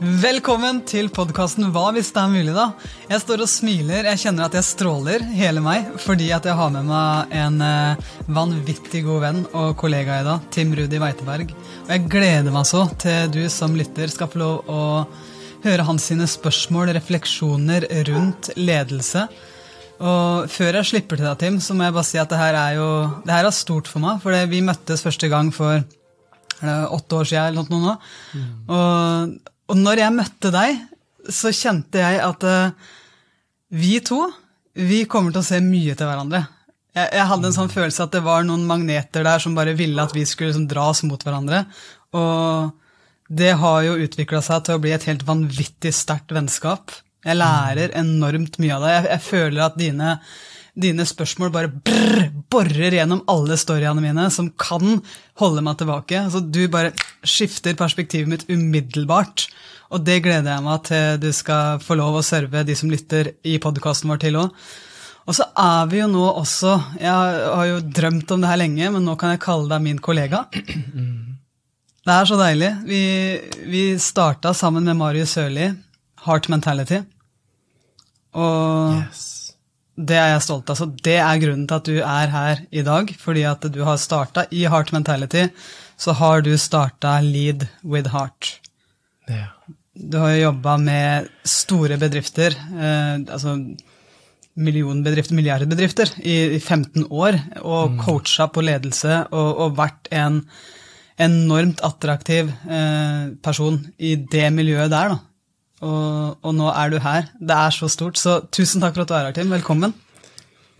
Velkommen 0.00 0.78
til 0.88 1.10
podkasten 1.12 1.66
Hva 1.74 1.90
hvis 1.92 2.08
det 2.16 2.20
er 2.22 2.30
mulig, 2.32 2.52
da. 2.56 2.70
Jeg 3.10 3.20
står 3.20 3.42
og 3.44 3.48
smiler, 3.52 4.06
jeg 4.08 4.20
kjenner 4.22 4.46
at 4.46 4.54
jeg 4.56 4.64
stråler, 4.64 5.24
hele 5.36 5.60
meg, 5.60 5.90
fordi 6.00 6.30
at 6.32 6.48
jeg 6.48 6.56
har 6.56 6.70
med 6.72 6.88
meg 6.88 7.34
en 7.36 7.58
eh, 7.60 8.06
vanvittig 8.32 9.02
god 9.04 9.20
venn 9.26 9.42
og 9.50 9.74
kollega 9.82 10.22
i 10.22 10.24
dag, 10.24 10.46
Tim 10.56 10.72
Rudi 10.78 11.02
Weiteberg. 11.02 11.52
Og 11.52 11.92
jeg 11.92 12.06
gleder 12.16 12.48
meg 12.54 12.64
så 12.70 12.86
til 13.02 13.28
du 13.34 13.42
som 13.52 13.76
lytter 13.76 14.08
skal 14.08 14.32
få 14.32 14.40
lov 14.40 14.72
å 14.72 14.80
høre 15.66 15.86
hans 15.90 16.08
sine 16.08 16.30
spørsmål, 16.32 16.94
refleksjoner 16.96 17.90
rundt 18.08 18.54
ledelse. 18.56 19.26
Og 20.00 20.48
før 20.48 20.80
jeg 20.80 20.92
slipper 20.94 21.20
til 21.20 21.28
deg, 21.28 21.38
Tim, 21.44 21.60
så 21.60 21.76
må 21.76 21.84
jeg 21.90 21.98
bare 22.00 22.08
si 22.08 22.24
at 22.24 22.32
det 22.32 22.40
her 22.40 22.56
er 22.56 22.80
jo 22.80 22.90
det 23.28 23.36
her 23.36 23.52
er 23.52 23.52
stort 23.52 23.92
for 23.92 24.00
meg. 24.00 24.24
For 24.24 24.48
vi 24.48 24.64
møttes 24.64 25.04
første 25.04 25.28
gang 25.28 25.52
for 25.52 25.84
åtte 26.64 27.20
år 27.20 27.28
siden 27.28 27.52
eller 27.52 27.68
noe 27.68 27.84
nå. 27.84 27.96
Mm. 28.32 28.50
Og 28.72 29.38
og 29.70 29.78
når 29.78 30.02
jeg 30.02 30.16
møtte 30.16 30.52
deg, 30.54 30.80
så 31.30 31.52
kjente 31.54 32.00
jeg 32.02 32.20
at 32.24 32.46
uh, 32.46 32.94
vi 33.70 33.98
to 34.02 34.24
vi 34.80 35.04
kommer 35.10 35.34
til 35.34 35.42
å 35.42 35.46
se 35.46 35.58
mye 35.62 35.96
til 35.98 36.08
hverandre. 36.08 36.44
Jeg, 36.94 37.08
jeg, 37.14 37.26
hadde 37.30 37.48
en 37.48 37.54
sånn 37.54 37.72
følelse 37.72 38.04
at 38.06 38.14
det 38.14 38.22
var 38.24 38.44
noen 38.46 38.64
magneter 38.66 39.24
der 39.26 39.42
som 39.42 39.54
bare 39.54 39.76
ville 39.78 40.02
at 40.02 40.14
vi 40.14 40.24
skulle 40.26 40.52
liksom, 40.52 40.68
dras 40.70 41.02
mot 41.06 41.22
hverandre. 41.22 41.64
Og 42.16 42.70
det 43.30 43.52
har 43.60 43.82
jo 43.86 43.98
utvikla 44.06 44.40
seg 44.42 44.64
til 44.66 44.78
å 44.78 44.82
bli 44.82 44.94
et 44.94 45.06
helt 45.06 45.22
vanvittig 45.26 45.92
sterkt 45.94 46.34
vennskap. 46.34 46.94
Jeg 47.26 47.38
lærer 47.38 47.94
enormt 47.98 48.58
mye 48.62 48.78
av 48.78 48.86
det. 48.86 48.94
Jeg, 48.94 49.06
jeg 49.12 49.26
føler 49.26 49.64
at 49.66 49.78
dine, 49.78 50.14
dine 50.82 51.06
spørsmål 51.06 51.52
bare 51.54 51.70
brrr, 51.70 52.28
borer 52.50 52.96
gjennom 52.96 53.22
alle 53.30 53.56
storyene 53.60 54.02
mine, 54.04 54.26
som 54.34 54.50
kan 54.60 55.00
holde 55.40 55.64
meg 55.64 55.78
tilbake. 55.80 56.18
Altså, 56.26 56.42
du 56.42 56.64
bare 56.72 56.92
skifter 57.26 57.78
perspektivet 57.78 58.30
mitt 58.30 58.46
umiddelbart. 58.50 59.48
Og 59.90 60.04
det 60.06 60.20
gleder 60.24 60.54
jeg 60.54 60.64
meg 60.66 60.84
til 60.86 61.18
du 61.22 61.30
skal 61.34 61.80
få 61.82 61.96
lov 61.98 62.20
å 62.20 62.26
serve 62.26 62.62
de 62.66 62.76
som 62.78 62.90
lytter 62.92 63.34
i 63.46 63.58
podkasten 63.62 64.10
vår 64.12 64.22
til 64.22 64.38
òg. 64.40 64.54
Og 65.28 65.36
så 65.36 65.46
er 65.58 65.90
vi 65.90 66.00
jo 66.00 66.06
nå 66.10 66.22
også 66.26 66.72
Jeg 66.98 67.10
har 67.12 67.66
jo 67.68 67.80
drømt 67.84 68.32
om 68.34 68.40
det 68.42 68.50
her 68.50 68.58
lenge, 68.62 68.88
men 68.94 69.04
nå 69.06 69.14
kan 69.20 69.34
jeg 69.34 69.42
kalle 69.44 69.68
deg 69.70 69.84
min 69.84 70.00
kollega. 70.02 70.46
Det 72.00 72.14
er 72.14 72.26
så 72.26 72.38
deilig. 72.40 72.70
Vi, 72.88 73.02
vi 73.70 73.82
starta 74.00 74.54
sammen 74.56 74.88
med 74.88 74.96
Marius 74.98 75.36
Sørli, 75.36 75.68
Heart 76.24 76.48
Mentality. 76.50 77.02
Og 78.38 78.96
yes. 78.96 79.39
Det 79.98 80.16
er 80.16 80.32
jeg 80.34 80.44
stolt 80.46 80.70
av. 80.70 80.78
Så 80.78 80.88
det 81.04 81.18
er 81.20 81.42
grunnen 81.42 81.66
til 81.68 81.76
at 81.76 81.88
du 81.88 81.98
er 81.98 82.32
her 82.32 82.64
i 82.70 82.84
dag. 82.86 83.12
Fordi 83.20 83.44
at 83.48 83.66
du 83.72 83.82
har 83.86 84.00
starta 84.00 84.46
i 84.54 84.64
Heart 84.70 84.92
Mentality, 84.96 85.48
så 86.00 86.14
har 86.16 86.44
du 86.46 86.54
starta 86.58 87.18
Lead 87.24 87.66
with 87.82 88.12
Heart. 88.14 88.54
Ja. 89.28 89.50
Du 89.94 90.18
har 90.22 90.32
jo 90.32 90.44
jobba 90.46 90.76
med 90.80 91.30
store 91.44 91.98
bedrifter, 92.00 92.54
eh, 92.56 93.16
altså 93.20 93.58
millionbedrifter, 94.60 95.36
milliardbedrifter, 95.36 96.12
i, 96.24 96.56
i 96.56 96.60
15 96.60 97.06
år, 97.10 97.36
og 97.60 97.92
mm. 97.92 97.98
coacha 98.04 98.46
på 98.52 98.64
ledelse 98.64 99.24
og, 99.28 99.50
og, 99.50 99.76
vært 99.78 100.08
en 100.14 100.40
enormt 101.20 101.82
attraktiv 101.84 102.48
eh, 102.48 103.32
person 103.44 103.76
i 103.98 104.14
det 104.32 104.48
miljøet 104.56 104.92
der. 104.92 105.14
da. 105.14 105.29
Og, 105.80 106.36
og, 106.44 106.54
nå 106.54 106.68
er 106.76 106.92
du 106.92 106.98
her. 107.00 107.30
Det 107.40 107.56
er 107.56 107.72
så 107.72 107.88
stort. 107.88 108.20
Så 108.20 108.40
tusen 108.52 108.82
takk 108.82 108.94
for 108.96 109.06
at 109.06 109.10
du 109.10 109.14
er 109.16 109.28
her, 109.28 109.36
Tim. 109.36 109.52
Velkommen. 109.52 109.94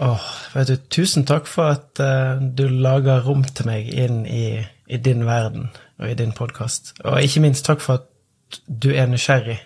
Åh, 0.01 0.27
vet 0.55 0.69
du, 0.69 0.77
Tusen 0.93 1.27
takk 1.29 1.49
for 1.49 1.75
at 1.75 2.01
uh, 2.01 2.41
du 2.41 2.67
lager 2.69 3.25
rom 3.25 3.45
til 3.45 3.69
meg 3.69 3.89
inn 3.93 4.23
i, 4.29 4.61
i 4.89 5.01
din 5.01 5.27
verden 5.29 5.69
og 6.01 6.09
i 6.09 6.17
din 6.17 6.33
podkast. 6.37 6.95
Og 7.05 7.21
ikke 7.21 7.43
minst 7.45 7.67
takk 7.69 7.85
for 7.85 8.01
at 8.01 8.61
du 8.67 8.91
er 8.93 9.09
nysgjerrig 9.09 9.59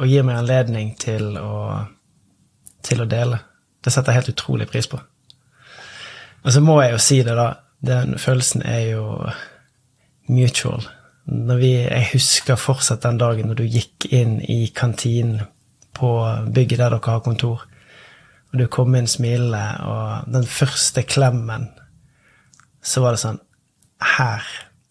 og 0.00 0.10
gir 0.10 0.26
meg 0.26 0.40
anledning 0.40 0.94
til 0.98 1.36
å, 1.38 1.84
til 2.86 3.04
å 3.04 3.08
dele. 3.10 3.38
Det 3.84 3.92
setter 3.92 4.12
jeg 4.12 4.22
helt 4.22 4.34
utrolig 4.34 4.66
pris 4.70 4.88
på. 4.90 4.98
Og 6.42 6.54
så 6.54 6.62
må 6.64 6.80
jeg 6.82 6.94
jo 6.94 7.02
si 7.04 7.20
det, 7.26 7.36
da. 7.36 7.50
Den 7.80 8.18
følelsen 8.20 8.62
er 8.66 8.80
jo 8.90 9.04
mutual. 10.28 10.84
Vi, 11.30 11.72
jeg 11.84 12.08
husker 12.12 12.58
fortsatt 12.58 13.04
den 13.04 13.20
dagen 13.20 13.50
når 13.50 13.60
du 13.60 13.66
gikk 13.70 14.08
inn 14.10 14.40
i 14.42 14.64
kantinen 14.74 15.44
på 15.94 16.10
bygget 16.50 16.80
der 16.80 16.94
dere 16.96 17.12
har 17.12 17.22
kontor, 17.22 17.62
og 18.50 18.58
du 18.58 18.66
kom 18.66 18.96
inn 18.98 19.06
smilende, 19.06 19.62
og 19.86 20.32
den 20.32 20.46
første 20.48 21.04
klemmen, 21.06 21.68
så 22.82 23.04
var 23.04 23.14
det 23.14 23.22
sånn 23.22 23.40
Her 24.00 24.46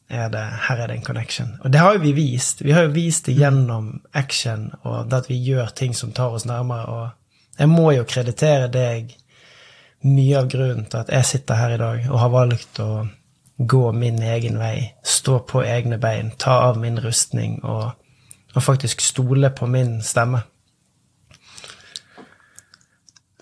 er 0.10 0.30
det, 0.30 0.44
her 0.68 0.80
er 0.80 0.88
det 0.90 1.00
en 1.00 1.06
connection. 1.06 1.56
Og 1.64 1.72
det 1.74 1.82
har 1.82 1.96
jo 1.96 2.04
vi 2.04 2.14
vist. 2.18 2.62
Vi 2.62 2.74
har 2.74 2.88
jo 2.88 2.94
vist 2.94 3.26
det 3.26 3.38
gjennom 3.38 3.92
action 4.14 4.70
og 4.84 5.10
det 5.10 5.24
at 5.24 5.30
vi 5.30 5.38
gjør 5.42 5.74
ting 5.76 5.96
som 5.98 6.14
tar 6.14 6.34
oss 6.34 6.46
nærmere. 6.50 6.86
Og 6.90 7.60
jeg 7.60 7.70
må 7.70 7.92
jo 7.94 8.08
kreditere 8.10 8.70
deg 8.74 9.16
mye 10.06 10.38
av 10.40 10.50
grunnen 10.50 10.86
til 10.90 11.02
at 11.02 11.12
jeg 11.14 11.28
sitter 11.28 11.60
her 11.60 11.76
i 11.76 11.82
dag 11.82 12.06
og 12.10 12.22
har 12.22 12.34
valgt 12.34 12.82
å 12.82 12.90
gå 13.60 13.92
min 13.92 14.22
egen 14.24 14.60
vei, 14.60 14.94
stå 15.04 15.40
på 15.48 15.64
egne 15.64 15.98
bein, 16.00 16.32
ta 16.40 16.60
av 16.70 16.80
min 16.80 17.00
rustning 17.04 17.60
og, 17.64 17.92
og 18.56 18.64
faktisk 18.64 19.02
stole 19.04 19.52
på 19.52 19.68
min 19.68 20.00
stemme. 20.04 20.42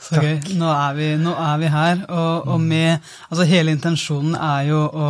Så 0.01 0.21
gøy. 0.23 0.39
Nå 0.57 0.69
er 0.71 0.93
vi, 0.95 1.07
nå 1.19 1.33
er 1.35 1.57
vi 1.61 1.69
her, 1.69 2.05
og, 2.07 2.47
og 2.47 2.61
med 2.63 2.97
Altså, 3.29 3.43
hele 3.43 3.73
intensjonen 3.75 4.37
er 4.39 4.69
jo 4.69 4.85
å 4.87 5.09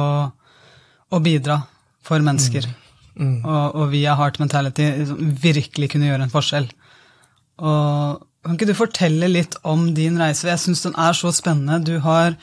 å 1.14 1.20
bidra 1.24 1.62
for 2.06 2.24
mennesker. 2.24 2.68
Mm. 2.68 2.84
Mm. 3.18 3.38
Og, 3.42 3.64
og, 3.80 3.86
via 3.94 4.14
Heart 4.18 4.38
Mentality 4.44 4.86
liksom, 5.00 5.32
virkelig 5.42 5.92
kunne 5.94 6.10
gjøre 6.10 6.28
en 6.28 6.34
forskjell. 6.34 6.68
Og 7.58 8.26
Kan 8.46 8.56
ikke 8.56 8.68
du 8.70 8.78
fortelle 8.78 9.28
litt 9.28 9.58
om 9.68 9.90
din 9.98 10.20
reise? 10.22 10.48
Jeg 10.48 10.62
syns 10.62 10.86
den 10.86 10.94
er 11.02 11.16
så 11.18 11.34
spennende. 11.36 11.82
Du 11.84 11.98
har, 12.06 12.38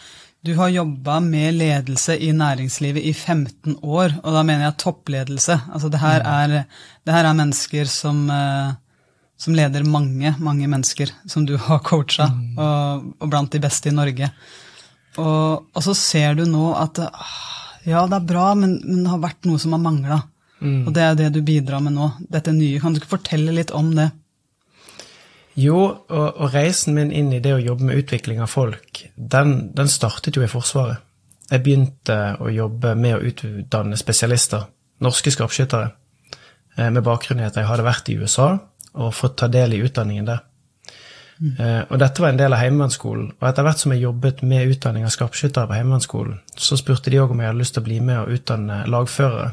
du 0.45 0.53
har 0.55 0.69
jobba 0.69 1.21
med 1.25 1.55
ledelse 1.55 2.19
i 2.21 2.33
næringslivet 2.37 3.03
i 3.03 3.15
15 3.15 3.79
år, 3.81 4.19
og 4.21 4.35
da 4.37 4.43
mener 4.45 4.67
jeg 4.67 4.77
toppledelse. 4.83 5.57
Altså 5.73 5.89
det 5.89 6.03
her, 6.03 6.21
mm. 6.21 6.33
er, 6.33 6.83
det 7.07 7.15
her 7.15 7.29
er, 7.31 7.39
mennesker 7.39 7.89
som, 7.89 8.19
eh, 8.29 8.75
som, 9.41 9.57
leder 9.57 9.87
mange, 9.89 10.35
mange 10.45 10.69
mennesker, 10.69 11.15
som 11.25 11.47
du 11.49 11.57
har 11.57 11.81
coacha, 11.89 12.27
mm. 12.29 12.59
og, 12.59 13.07
og, 13.21 13.31
blant 13.33 13.57
de 13.57 13.63
beste 13.65 13.89
i 13.89 13.97
Norge. 13.97 14.29
Og, 15.17 15.65
og 15.73 15.87
så 15.87 15.97
ser 15.97 16.37
du 16.37 16.45
nå 16.45 16.75
at 16.77 17.01
ah, 17.07 17.41
ja, 17.89 18.05
det 18.05 18.21
er 18.21 18.29
bra, 18.29 18.51
men, 18.59 18.77
men 18.85 19.01
det 19.01 19.15
har 19.15 19.25
vært 19.25 19.49
noe 19.49 19.63
som 19.63 19.73
har 19.73 19.81
mangla. 19.81 20.21
Mm. 20.61 20.83
Og 20.85 20.93
det 20.93 21.07
er 21.07 21.17
det 21.23 21.31
du 21.33 21.41
bidrar 21.41 21.81
med 21.85 21.97
nå. 21.97 22.11
Dette 22.29 22.53
nye. 22.53 22.83
Kan 22.85 22.93
du 22.93 23.01
ikke 23.01 23.17
fortelle 23.17 23.57
litt 23.57 23.73
om 23.73 23.95
det? 23.97 24.11
Jo, 25.55 25.81
og, 26.09 26.29
og, 26.35 26.47
reisen 26.55 26.97
min 26.97 27.13
inn 27.15 27.33
i 27.33 27.41
det 27.43 27.53
å 27.55 27.63
jobbe 27.63 27.87
med 27.87 28.01
utvikling 28.03 28.41
av 28.43 28.51
folk, 28.51 29.05
den, 29.15 29.71
den, 29.75 29.91
startet 29.91 30.35
jo 30.35 30.43
i 30.43 30.51
Forsvaret. 30.51 31.05
Jeg 31.51 31.63
begynte 31.63 32.17
å 32.43 32.49
jobbe 32.51 32.95
med 32.99 33.19
å 33.19 33.21
utdanne 33.29 33.99
spesialister, 34.01 34.65
norske 35.05 35.31
skarpskyttere, 35.31 35.93
eh, 36.77 36.91
med 36.91 37.05
bakgrunn 37.07 37.43
i 37.43 37.47
at 37.47 37.59
jeg 37.61 37.69
hadde 37.69 37.87
vært 37.87 38.11
i 38.11 38.19
USA 38.19 38.49
og 38.95 39.15
fått 39.15 39.39
ta 39.43 39.51
del 39.53 39.77
i 39.77 39.83
utdanningen 39.85 40.33
der. 40.33 40.43
Mm. 41.35 41.57
og 41.91 41.99
dette 41.99 42.23
var 42.23 42.31
en 42.31 42.39
del 42.39 42.55
av 42.55 42.61
Heimevernsskolen. 42.63 43.33
Og 43.41 43.49
etter 43.49 43.67
hvert 43.67 43.81
som 43.83 43.93
jeg 43.93 44.05
jobbet 44.05 44.45
med 44.47 44.71
utdanning 44.71 45.03
av 45.05 45.11
skarpskyttere 45.11 45.67
på 45.67 45.75
Heimevernsskolen, 45.75 46.37
så 46.57 46.79
spurte 46.79 47.11
de 47.11 47.19
òg 47.19 47.35
om 47.35 47.43
jeg 47.43 47.51
hadde 47.51 47.59
lyst 47.59 47.75
til 47.75 47.83
å 47.83 47.89
bli 47.89 47.99
med 48.01 48.21
og 48.21 48.37
utdanne 48.37 48.85
lagførere. 48.87 49.49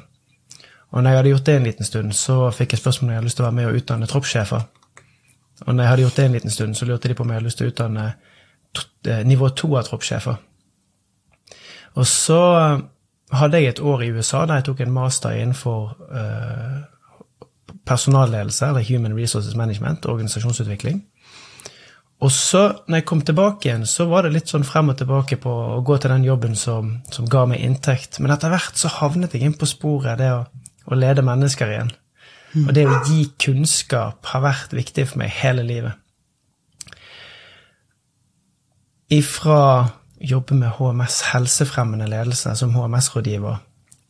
Og 0.91 1.01
når 1.01 1.09
jeg 1.09 1.19
hadde 1.19 1.31
gjort 1.33 1.47
det 1.47 1.55
en 1.55 1.65
liten 1.65 1.87
stund, 1.87 2.13
så 2.15 2.37
fikk 2.53 2.75
jeg 2.75 2.83
spørsmål 2.83 3.07
om 3.07 3.11
jeg 3.11 3.19
hadde 3.19 3.29
lyst 3.31 3.39
til 3.39 3.45
å 3.45 3.47
være 3.47 3.57
med 3.57 3.69
og 3.71 3.79
utdanne 3.81 4.09
troppssjefer. 4.11 4.67
Og 5.65 5.75
når 5.75 5.83
jeg 5.83 5.89
hadde 5.89 6.05
gjort 6.05 6.17
det 6.17 6.25
en 6.25 6.37
liten 6.37 6.53
stund, 6.53 6.75
så 6.75 6.85
lurte 6.85 7.09
de 7.09 7.17
på 7.17 7.23
om 7.23 7.29
jeg 7.29 7.39
hadde 7.39 7.49
lyst 7.49 7.61
til 7.61 7.69
å 7.69 7.73
utdanne 7.73 8.07
eh, 9.05 9.21
nivå 9.27 9.51
to 9.55 9.75
av 9.77 9.85
troppssjefer. 9.87 10.39
Og 11.99 12.07
så 12.07 12.41
hadde 13.35 13.59
jeg 13.59 13.73
et 13.73 13.83
år 13.83 14.03
i 14.03 14.09
USA 14.15 14.45
der 14.47 14.59
jeg 14.59 14.69
tok 14.69 14.81
en 14.83 14.93
master 14.95 15.35
innenfor 15.35 15.93
uh, 16.11 16.81
personalledelse, 17.87 18.67
eller 18.67 18.87
Human 18.87 19.15
Resources 19.17 19.55
Management, 19.55 20.05
organisasjonsutvikling. 20.05 21.01
Og 22.21 22.31
så, 22.31 22.67
når 22.87 22.99
jeg 22.99 23.05
kom 23.09 23.21
tilbake 23.25 23.67
igjen, 23.67 23.85
så 23.89 24.05
var 24.05 24.23
det 24.23 24.35
litt 24.35 24.51
sånn 24.51 24.65
frem 24.67 24.91
og 24.93 24.99
tilbake 24.99 25.39
på 25.41 25.51
å 25.77 25.79
gå 25.85 25.97
til 25.97 26.13
den 26.13 26.27
jobben 26.27 26.53
som, 26.59 26.99
som 27.09 27.25
ga 27.25 27.47
meg 27.49 27.63
inntekt. 27.65 28.19
Men 28.21 28.35
etter 28.35 28.53
hvert 28.53 28.77
så 28.77 28.91
havnet 28.99 29.33
jeg 29.33 29.47
inn 29.47 29.57
på 29.57 29.69
sporet, 29.69 30.19
det 30.21 30.29
å, 30.35 30.43
å 30.85 30.99
lede 30.99 31.25
mennesker 31.25 31.73
igjen. 31.73 31.89
Og 32.55 32.73
det 32.75 32.83
å 32.87 32.99
gi 33.07 33.25
kunnskap 33.39 34.27
har 34.33 34.43
vært 34.43 34.73
viktig 34.75 35.07
for 35.07 35.21
meg 35.21 35.31
hele 35.39 35.63
livet. 35.63 35.97
Ifra 39.11 39.91
jobbe 40.21 40.55
med 40.55 40.75
HMS 40.77 41.21
helsefremmende 41.31 42.07
ledelse 42.11 42.53
som 42.55 42.73
HMS-rådgiver, 42.75 43.57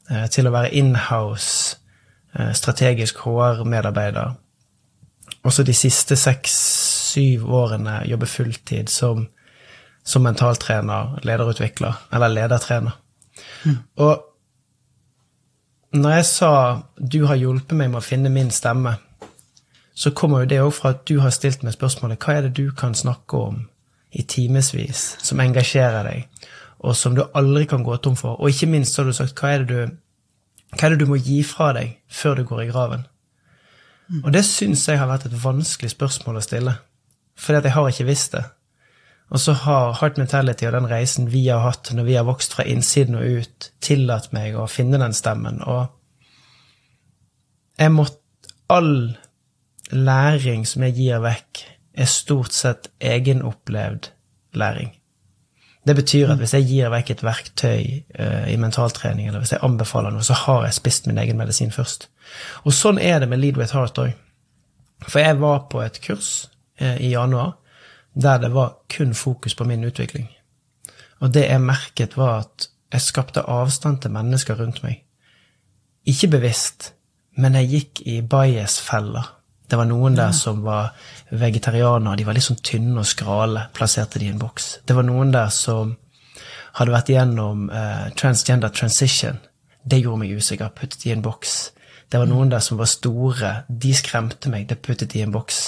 eh, 0.09 0.25
til 0.29 0.47
å 0.47 0.53
være 0.53 0.73
inhouse 0.77 1.77
eh, 2.35 2.51
strategisk 2.53 3.23
HR-medarbeider. 3.25 4.33
Også 5.43 5.63
de 5.65 5.73
siste 5.73 6.17
seks 6.19 6.57
syv 7.11 7.47
årene 7.49 8.01
jobbe 8.09 8.29
fulltid 8.29 8.89
som, 8.89 9.27
som 10.03 10.25
mentaltrener, 10.25 11.17
lederutvikler, 11.25 11.97
eller 12.13 12.33
ledertrener. 12.35 12.97
Mm. 13.65 13.79
Og 14.05 14.30
når 15.93 16.09
jeg 16.09 16.25
sa 16.25 16.81
'du 17.11 17.25
har 17.25 17.35
hjulpet 17.35 17.77
meg 17.77 17.89
med 17.89 17.99
å 17.99 18.05
finne 18.05 18.29
min 18.29 18.49
stemme', 18.49 18.95
så 19.93 20.11
kommer 20.11 20.39
jo 20.39 20.45
det 20.45 20.61
òg 20.61 20.73
fra 20.73 20.89
at 20.89 21.05
du 21.05 21.19
har 21.19 21.29
stilt 21.29 21.63
meg 21.63 21.73
spørsmålet 21.73 22.19
hva 22.19 22.33
er 22.33 22.41
det 22.41 22.53
du 22.57 22.71
kan 22.71 22.93
snakke 22.93 23.37
om 23.37 23.67
i 24.11 24.23
timevis 24.23 25.17
som 25.21 25.39
engasjerer 25.39 26.03
deg, 26.03 26.27
og 26.79 26.95
som 26.95 27.15
du 27.15 27.23
aldri 27.35 27.65
kan 27.65 27.83
gå 27.83 27.97
tom 27.97 28.15
for. 28.15 28.39
Og 28.41 28.49
ikke 28.49 28.71
minst 28.71 28.97
har 28.97 29.05
du 29.05 29.13
sagt 29.13 29.39
hva 29.39 29.53
er 29.53 29.63
det 29.63 29.67
du, 29.67 29.97
er 30.81 30.89
det 30.89 30.99
du 30.99 31.05
må 31.05 31.15
gi 31.15 31.43
fra 31.43 31.73
deg 31.73 31.97
før 32.09 32.35
du 32.35 32.43
går 32.43 32.61
i 32.61 32.71
graven. 32.71 33.05
Mm. 34.09 34.23
Og 34.25 34.33
det 34.33 34.45
syns 34.45 34.87
jeg 34.87 34.99
har 34.99 35.07
vært 35.07 35.25
et 35.25 35.43
vanskelig 35.43 35.91
spørsmål 35.91 36.39
å 36.39 36.43
stille, 36.43 36.73
fordi 37.39 37.57
at 37.57 37.69
jeg 37.69 37.75
har 37.77 37.91
ikke 37.91 38.09
visst 38.09 38.31
det. 38.31 38.43
Og 39.31 39.39
så 39.39 39.55
har 39.63 39.95
Heart 40.01 40.17
Mentality 40.19 40.67
og 40.67 40.75
den 40.75 40.89
reisen 40.91 41.29
vi 41.31 41.45
har 41.47 41.63
hatt 41.63 41.93
når 41.95 42.07
vi 42.07 42.17
har 42.19 42.27
vokst 42.27 42.55
fra 42.57 42.65
innsiden 42.67 43.15
og 43.15 43.39
ut, 43.39 43.69
tillatt 43.83 44.31
meg 44.35 44.57
å 44.59 44.67
finne 44.67 44.99
den 44.99 45.15
stemmen. 45.15 45.61
Og 45.63 45.87
jeg 47.79 47.93
måtte 47.95 48.19
All 48.71 49.17
læring 49.91 50.61
som 50.63 50.85
jeg 50.85 50.93
gir 50.95 51.19
vekk, 51.19 51.59
er 51.91 52.07
stort 52.07 52.55
sett 52.55 52.87
egenopplevd 53.03 54.07
læring. 54.55 54.93
Det 55.83 55.95
betyr 55.97 56.31
at 56.31 56.39
hvis 56.39 56.53
jeg 56.55 56.69
gir 56.69 56.91
vekk 56.93 57.11
et 57.11 57.23
verktøy 57.25 57.81
uh, 58.15 58.47
i 58.47 58.55
mentaltrening, 58.55 59.27
eller 59.27 59.43
hvis 59.43 59.51
jeg 59.51 59.63
anbefaler 59.67 60.15
noe, 60.15 60.23
så 60.23 60.37
har 60.45 60.63
jeg 60.69 60.77
spist 60.77 61.09
min 61.09 61.19
egen 61.19 61.35
medisin 61.35 61.75
først. 61.75 62.07
Og 62.63 62.71
sånn 62.77 63.01
er 63.01 63.19
det 63.19 63.27
med 63.27 63.41
Lead 63.43 63.59
with 63.59 63.75
Heart 63.75 63.99
òg. 63.99 64.13
For 65.03 65.19
jeg 65.19 65.41
var 65.41 65.65
på 65.67 65.83
et 65.83 65.99
kurs 66.05 66.31
uh, 66.79 66.95
i 66.95 67.11
januar 67.11 67.57
der 68.13 68.37
det 68.37 68.53
var 68.53 68.77
kun 68.89 69.13
fokus 69.13 69.55
på 69.55 69.63
min 69.63 69.83
utvikling. 69.83 70.29
Og 71.19 71.33
det 71.33 71.45
jeg 71.47 71.61
merket, 71.61 72.17
var 72.17 72.39
at 72.39 72.67
jeg 72.91 73.01
skapte 73.01 73.45
avstand 73.47 74.01
til 74.01 74.11
mennesker 74.11 74.57
rundt 74.59 74.81
meg. 74.83 75.03
Ikke 76.05 76.27
bevisst, 76.27 76.93
men 77.37 77.55
jeg 77.55 77.69
gikk 77.69 78.01
i 78.09 78.21
bias-feller. 78.21 79.29
Det 79.71 79.77
var 79.79 79.87
noen 79.87 80.17
der 80.17 80.33
som 80.35 80.65
var 80.65 80.91
vegetarianere, 81.31 82.17
de 82.19 82.25
var 82.27 82.35
litt 82.35 82.43
sånn 82.43 82.59
tynne 82.59 82.99
og 82.99 83.07
skrale, 83.07 83.69
plasserte 83.75 84.19
de 84.19 84.27
i 84.27 84.33
en 84.33 84.41
boks. 84.41 84.81
Det 84.83 84.97
var 84.97 85.07
noen 85.07 85.31
der 85.31 85.47
som 85.55 85.93
hadde 86.75 86.91
vært 86.91 87.11
igjennom 87.13 87.69
eh, 87.71 88.09
transgender 88.19 88.73
transition. 88.75 89.39
Det 89.83 90.01
gjorde 90.01 90.25
meg 90.25 90.35
usikker, 90.35 90.73
puttet 90.75 91.05
i 91.07 91.13
en 91.15 91.23
boks. 91.23 91.55
Det 92.11 92.19
var 92.19 92.27
noen 92.27 92.51
der 92.51 92.59
som 92.63 92.81
var 92.81 92.89
store, 92.91 93.53
de 93.69 93.93
skremte 93.95 94.51
meg, 94.51 94.67
det 94.67 94.81
puttet 94.83 95.15
i 95.15 95.23
en 95.23 95.31
boks. 95.31 95.61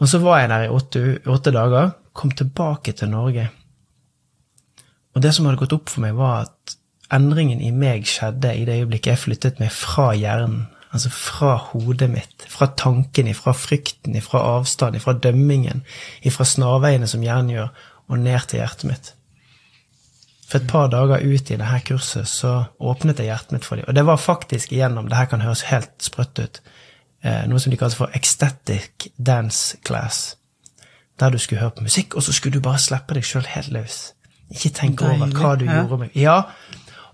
Og 0.00 0.08
så 0.08 0.20
var 0.22 0.40
jeg 0.40 0.50
der 0.52 0.66
i 0.66 0.72
åtte, 0.72 1.00
åtte 1.28 1.52
dager, 1.52 1.94
kom 2.16 2.32
tilbake 2.32 2.94
til 2.96 3.12
Norge. 3.12 3.50
Og 5.14 5.22
det 5.22 5.34
som 5.36 5.46
hadde 5.46 5.60
gått 5.60 5.76
opp 5.76 5.92
for 5.92 6.04
meg, 6.04 6.16
var 6.16 6.46
at 6.46 6.76
endringen 7.12 7.60
i 7.60 7.72
meg 7.74 8.06
skjedde 8.08 8.54
i 8.56 8.66
det 8.68 8.80
øyeblikket 8.80 9.12
jeg 9.12 9.24
flyttet 9.24 9.62
meg 9.62 9.72
fra 9.74 10.10
hjernen, 10.16 10.68
altså 10.90 11.12
fra 11.12 11.54
hodet 11.70 12.08
mitt, 12.10 12.46
fra 12.50 12.70
tanken, 12.78 13.28
fra 13.36 13.54
frykten, 13.54 14.16
fra 14.24 14.42
avstand, 14.56 14.98
fra 15.02 15.14
dømmingen, 15.14 15.84
fra 16.30 16.46
snarveiene 16.48 17.08
som 17.10 17.24
hjernen 17.24 17.54
gjør, 17.54 17.72
og 18.10 18.22
ned 18.24 18.48
til 18.48 18.62
hjertet 18.62 18.88
mitt. 18.90 19.12
For 20.50 20.58
et 20.58 20.70
par 20.70 20.88
dager 20.90 21.22
ut 21.22 21.50
i 21.52 21.58
dette 21.60 21.82
kurset 21.86 22.26
så 22.26 22.56
åpnet 22.82 23.20
jeg 23.22 23.30
hjertet 23.30 23.54
mitt 23.54 23.66
for 23.68 23.78
dem. 23.78 23.86
Og 23.86 23.94
det 23.94 24.02
var 24.08 24.18
faktisk 24.18 24.72
igjennom 24.74 25.06
Det 25.06 25.18
her 25.18 25.28
kan 25.30 25.44
høres 25.44 25.68
helt 25.68 25.92
sprøtt 26.02 26.40
ut 26.42 26.58
noe 27.20 27.60
som 27.60 27.72
de 27.72 27.76
kalte 27.76 27.98
for 27.98 28.12
ecstatic 28.16 29.10
dance 29.18 29.76
class. 29.84 30.36
Der 31.20 31.34
du 31.34 31.38
skulle 31.38 31.60
høre 31.60 31.76
på 31.76 31.84
musikk, 31.84 32.16
og 32.16 32.24
så 32.24 32.32
skulle 32.32 32.56
du 32.56 32.64
bare 32.64 32.80
slippe 32.80 33.16
deg 33.16 33.26
sjøl 33.28 33.44
helt 33.44 33.74
løs. 33.74 33.98
Ikke 34.50 34.72
tenke 34.74 35.04
over 35.04 35.34
hva 35.36 35.52
du 35.60 35.66
ja. 35.68 35.82
gjorde 35.82 35.98
med 36.00 36.16
Ja, 36.16 36.38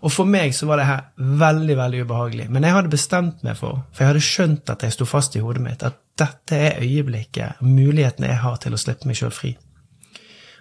og 0.05 0.13
for 0.13 0.29
meg 0.29 0.55
så 0.55 0.69
var 0.69 0.81
det 0.81 0.89
her 0.89 1.05
veldig 1.17 1.77
veldig 1.77 2.03
ubehagelig. 2.07 2.49
Men 2.53 2.65
jeg 2.65 2.77
hadde 2.77 2.93
bestemt 2.93 3.45
meg 3.47 3.57
for, 3.59 3.83
for 3.93 4.05
jeg 4.05 4.13
hadde 4.13 4.27
skjønt 4.27 4.73
at 4.73 4.85
jeg 4.85 4.95
sto 4.95 5.07
fast 5.09 5.37
i 5.37 5.43
hodet 5.43 5.65
mitt, 5.65 5.83
at 5.83 5.99
dette 6.17 6.59
er 6.69 6.83
øyeblikket, 6.85 7.63
muligheten 7.65 8.29
jeg 8.29 8.41
har 8.45 8.61
til 8.63 8.77
å 8.77 8.81
slippe 8.81 9.09
meg 9.09 9.19
sjøl 9.19 9.33
fri. 9.35 9.57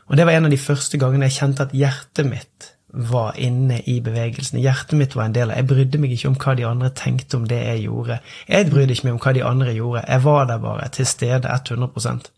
Og 0.09 0.18
det 0.18 0.25
var 0.27 0.38
en 0.38 0.47
av 0.47 0.53
de 0.53 0.62
første 0.62 1.00
gangene 1.01 1.30
jeg 1.30 1.39
kjente 1.39 1.68
at 1.68 1.75
hjertet 1.75 2.30
mitt 2.30 2.71
var 2.95 3.36
inne 3.38 3.81
i 3.89 4.00
bevegelsen. 4.01 4.59
Hjertet 4.63 4.97
mitt 4.97 5.15
var 5.15 5.27
en 5.27 5.36
del 5.36 5.51
av 5.51 5.59
Jeg 5.59 5.68
brydde 5.68 6.00
meg 6.00 6.15
ikke 6.15 6.30
om 6.31 6.38
hva 6.39 6.56
de 6.56 6.65
andre 6.68 6.89
tenkte 6.95 7.38
om 7.38 7.47
det 7.50 7.59
jeg 7.59 7.86
gjorde. 7.86 8.19
Jeg 8.47 8.69
brydde 8.71 8.95
ikke 8.95 9.07
meg 9.07 9.18
om 9.18 9.21
hva 9.25 9.33
de 9.36 9.44
andre 9.44 9.74
gjorde. 9.75 10.03
Jeg 10.07 10.24
var 10.24 10.45
der 10.50 10.62
bare, 10.63 10.89
til 10.89 11.06
stede 11.06 11.50
100% 11.51 12.30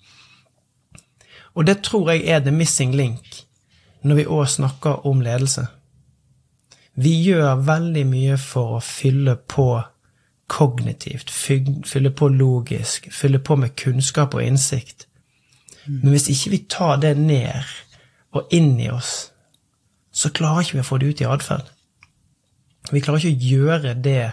Og 1.56 1.68
det 1.68 1.82
tror 1.84 2.12
jeg 2.12 2.26
er 2.26 2.40
the 2.40 2.52
missing 2.52 2.96
link 2.96 3.44
når 4.02 4.16
vi 4.16 4.26
òg 4.26 4.48
snakker 4.48 5.06
om 5.10 5.22
ledelse. 5.22 5.66
Vi 6.96 7.12
gjør 7.24 7.64
veldig 7.66 8.06
mye 8.08 8.38
for 8.42 8.78
å 8.78 8.84
fylle 8.84 9.36
på 9.36 9.82
kognitivt, 10.48 11.30
fylle 11.86 12.12
på 12.16 12.30
logisk, 12.32 13.10
fylle 13.12 13.40
på 13.40 13.56
med 13.56 13.76
kunnskap 13.76 14.34
og 14.34 14.44
innsikt. 14.44 15.08
Men 15.88 16.10
hvis 16.14 16.30
ikke 16.30 16.50
vi 16.50 16.62
tar 16.70 17.02
det 17.04 17.18
ned 17.18 17.68
og 18.36 18.48
inn 18.52 18.80
i 18.80 18.90
oss, 18.92 19.32
så 20.18 20.34
klarer 20.34 20.66
ikke 20.66 20.80
vi 20.80 20.84
å 20.84 20.88
få 20.88 20.98
det 21.02 21.12
ut 21.12 21.22
i 21.22 21.30
atferd. 21.30 21.70
Vi 22.90 23.02
klarer 23.04 23.22
ikke 23.22 23.36
å 23.36 23.50
gjøre 23.52 23.94
det 24.02 24.24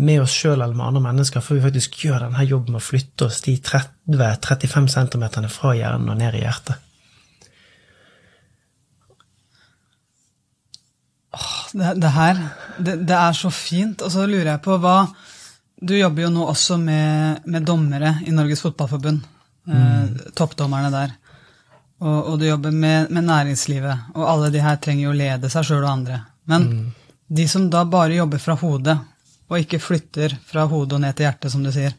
med 0.00 0.22
oss 0.22 0.34
sjøl 0.36 0.60
eller 0.60 0.76
med 0.76 0.86
andre 0.86 1.02
mennesker 1.04 1.44
før 1.44 1.58
vi 1.58 1.66
faktisk 1.66 1.98
gjør 2.06 2.26
denne 2.26 2.46
jobben 2.46 2.76
med 2.76 2.80
å 2.80 2.86
flytte 2.86 3.26
oss 3.26 3.42
de 3.44 3.56
30-35 3.60 4.88
cm 4.94 5.26
fra 5.52 5.74
hjernen 5.76 6.12
og 6.12 6.20
ned 6.20 6.38
i 6.38 6.44
hjertet. 6.46 6.88
Det, 11.72 11.94
det 11.96 12.12
her 12.12 12.40
det, 12.76 12.96
det, 13.08 13.16
er 13.16 13.36
så 13.36 13.50
fint. 13.52 14.02
Og 14.04 14.12
så 14.12 14.26
lurer 14.28 14.50
jeg 14.54 14.64
på 14.64 14.76
hva 14.80 15.06
Du 15.82 15.94
jobber 15.96 16.26
jo 16.26 16.32
nå 16.34 16.44
også 16.46 16.76
med, 16.78 17.46
med 17.48 17.64
dommere 17.66 18.18
i 18.28 18.34
Norges 18.34 18.60
Fotballforbund. 18.62 19.24
Eh, 19.66 19.72
mm. 19.72 19.80
Eh, 19.82 20.32
toppdommerne 20.38 20.92
der 20.92 21.16
og, 22.02 22.18
og 22.32 22.38
du 22.40 22.48
jobber 22.48 22.74
med, 22.74 23.10
med, 23.14 23.24
næringslivet, 23.28 24.12
og 24.16 24.26
alle 24.26 24.50
de 24.54 24.62
her 24.64 24.78
trenger 24.82 25.06
jo 25.06 25.14
å 25.14 25.18
lede 25.18 25.50
seg 25.52 25.66
sjøl 25.68 25.84
og 25.84 25.92
andre. 25.92 26.18
Men 26.50 26.68
mm. 26.68 26.84
de 27.38 27.46
som 27.48 27.68
da 27.70 27.84
bare 27.88 28.18
jobber 28.18 28.42
fra 28.42 28.56
hodet, 28.58 28.98
og 29.52 29.60
ikke 29.60 29.82
flytter 29.82 30.34
fra 30.48 30.64
hodet 30.66 30.96
og 30.96 31.04
ned 31.04 31.16
til 31.16 31.28
hjertet, 31.28 31.52
som 31.52 31.62
du 31.64 31.70
sier, 31.74 31.94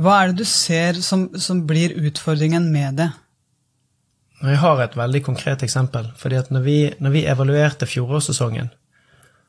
hva 0.00 0.16
er 0.20 0.30
det 0.30 0.40
du 0.40 0.48
ser 0.48 0.98
som, 1.04 1.28
som 1.38 1.64
blir 1.68 1.94
utfordringen 2.00 2.70
med 2.72 3.02
det? 3.02 3.10
Jeg 4.40 4.56
har 4.62 4.80
et 4.80 4.96
veldig 4.96 5.20
konkret 5.26 5.62
eksempel. 5.62 6.06
fordi 6.16 6.36
at 6.36 6.50
når 6.50 6.60
vi, 6.64 6.78
når 6.98 7.10
vi 7.10 7.26
evaluerte 7.28 7.86
fjorårssesongen, 7.86 8.70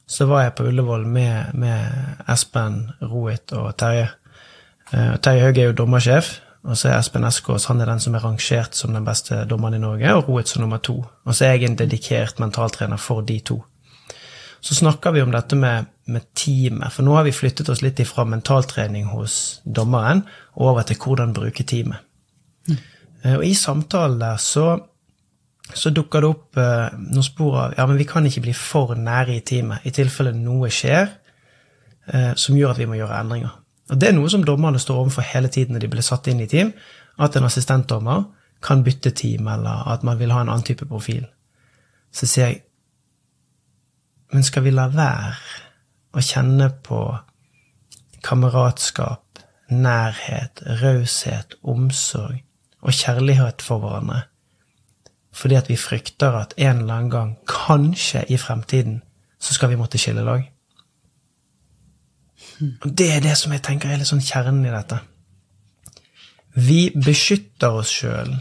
så 0.08 0.26
var 0.28 0.44
jeg 0.44 0.56
på 0.58 0.66
Ullevål 0.68 1.06
med, 1.08 1.54
med 1.56 2.26
Espen 2.28 2.92
Rohit 3.02 3.54
og 3.56 3.78
Terje. 3.80 4.10
Uh, 4.92 5.16
Terje 5.24 5.46
Haug 5.46 5.58
er 5.58 5.70
jo 5.70 5.78
dommersjef, 5.78 6.34
og 6.62 6.78
så 6.78 6.92
er 6.92 7.00
Espen 7.00 7.26
Eskås 7.26 7.66
han 7.72 7.82
er 7.82 7.90
den 7.90 8.02
som 8.04 8.16
er 8.16 8.22
rangert 8.22 8.78
som 8.78 8.94
den 8.94 9.06
beste 9.06 9.40
dommeren 9.50 9.80
i 9.80 9.82
Norge, 9.82 10.14
og 10.14 10.28
Roet 10.30 10.52
som 10.52 10.62
nummer 10.62 10.78
to. 10.78 11.00
Og 11.26 11.36
så 11.36 11.48
er 11.48 11.56
jeg 11.56 11.72
en 11.72 11.78
dedikert 11.80 12.42
mentaltrener 12.42 13.02
for 13.02 13.26
de 13.26 13.40
to. 13.40 13.58
Så 14.62 14.78
snakker 14.78 15.16
vi 15.16 15.24
om 15.26 15.32
dette 15.34 15.58
med, 15.58 15.90
med 16.06 16.28
teamet, 16.38 16.94
for 16.94 17.06
nå 17.06 17.16
har 17.18 17.26
vi 17.26 17.34
flyttet 17.34 17.70
oss 17.74 17.82
litt 17.82 18.00
ifra 18.04 18.28
mentaltrening 18.30 19.08
hos 19.10 19.62
dommeren 19.66 20.22
over 20.54 20.86
til 20.86 21.00
hvordan 21.02 21.34
bruke 21.34 21.66
teamet. 21.66 22.06
Mm. 22.70 22.78
Og 23.40 23.46
i 23.46 23.56
samtalen 23.58 24.22
der 24.22 24.38
så, 24.42 24.68
så 25.74 25.90
dukker 25.90 26.22
det 26.22 26.30
opp 26.30 26.62
eh, 26.62 26.94
noen 26.94 27.26
spor 27.26 27.58
av 27.58 27.74
ja, 27.78 27.88
men 27.90 27.98
vi 27.98 28.06
kan 28.10 28.26
ikke 28.30 28.46
bli 28.46 28.54
for 28.58 28.94
nære 28.98 29.40
i 29.40 29.44
teamet 29.46 29.86
i 29.86 29.94
tilfelle 29.98 30.34
noe 30.38 30.70
skjer 30.74 31.10
eh, 32.14 32.32
som 32.38 32.58
gjør 32.58 32.76
at 32.76 32.82
vi 32.82 32.90
må 32.90 33.02
gjøre 33.02 33.18
endringer. 33.18 33.58
Og 33.92 34.00
Det 34.00 34.08
er 34.08 34.16
noe 34.16 34.30
som 34.32 34.44
dommerne 34.48 34.80
står 34.80 35.02
overfor 35.04 35.26
hele 35.34 35.52
tiden 35.52 35.76
når 35.76 35.84
de 35.84 35.90
blir 35.92 36.06
satt 36.06 36.28
inn 36.32 36.40
i 36.40 36.48
team, 36.48 36.72
at 37.20 37.36
en 37.36 37.44
assistentdommer 37.44 38.24
kan 38.64 38.84
bytte 38.86 39.12
team, 39.12 39.48
eller 39.52 39.88
at 39.92 40.04
man 40.08 40.20
vil 40.20 40.32
ha 40.32 40.42
en 40.42 40.50
annen 40.50 40.64
type 40.64 40.86
profil. 40.88 41.26
Så 42.12 42.26
sier 42.26 42.48
jeg 42.48 42.62
Men 44.32 44.44
skal 44.48 44.64
vi 44.64 44.72
la 44.72 44.86
være 44.88 45.36
å 46.16 46.22
kjenne 46.24 46.70
på 46.86 47.02
kameratskap, 48.24 49.42
nærhet, 49.68 50.62
raushet, 50.80 51.58
omsorg 51.64 52.40
og 52.80 52.96
kjærlighet 52.96 53.62
for 53.62 53.84
hverandre 53.84 54.22
fordi 55.32 55.56
at 55.56 55.70
vi 55.70 55.78
frykter 55.80 56.36
at 56.36 56.54
en 56.58 56.84
eller 56.84 56.94
annen 56.94 57.10
gang, 57.12 57.30
kanskje 57.48 58.26
i 58.28 58.38
fremtiden, 58.38 59.02
så 59.40 59.54
skal 59.54 59.72
vi 59.72 59.78
måtte 59.80 60.00
skille 60.02 60.26
lag? 60.28 60.44
Og 62.62 62.92
Det 62.94 63.10
er 63.16 63.24
det 63.24 63.38
som 63.40 63.54
jeg 63.54 63.64
tenker 63.66 63.90
er 63.90 64.02
litt 64.02 64.10
sånn 64.10 64.24
kjernen 64.24 64.66
i 64.66 64.74
dette. 64.74 65.00
Vi 66.54 66.82
beskytter 66.96 67.80
oss 67.80 67.94
sjøl 68.02 68.34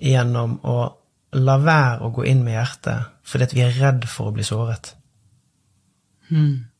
gjennom 0.00 0.56
å 0.64 0.78
la 1.36 1.56
være 1.60 2.06
å 2.06 2.14
gå 2.14 2.24
inn 2.30 2.42
med 2.44 2.56
hjertet 2.56 3.12
fordi 3.30 3.54
vi 3.54 3.62
er 3.62 3.76
redd 3.78 4.06
for 4.10 4.30
å 4.30 4.34
bli 4.34 4.44
såret. 4.46 4.94
Mm. 6.30 6.70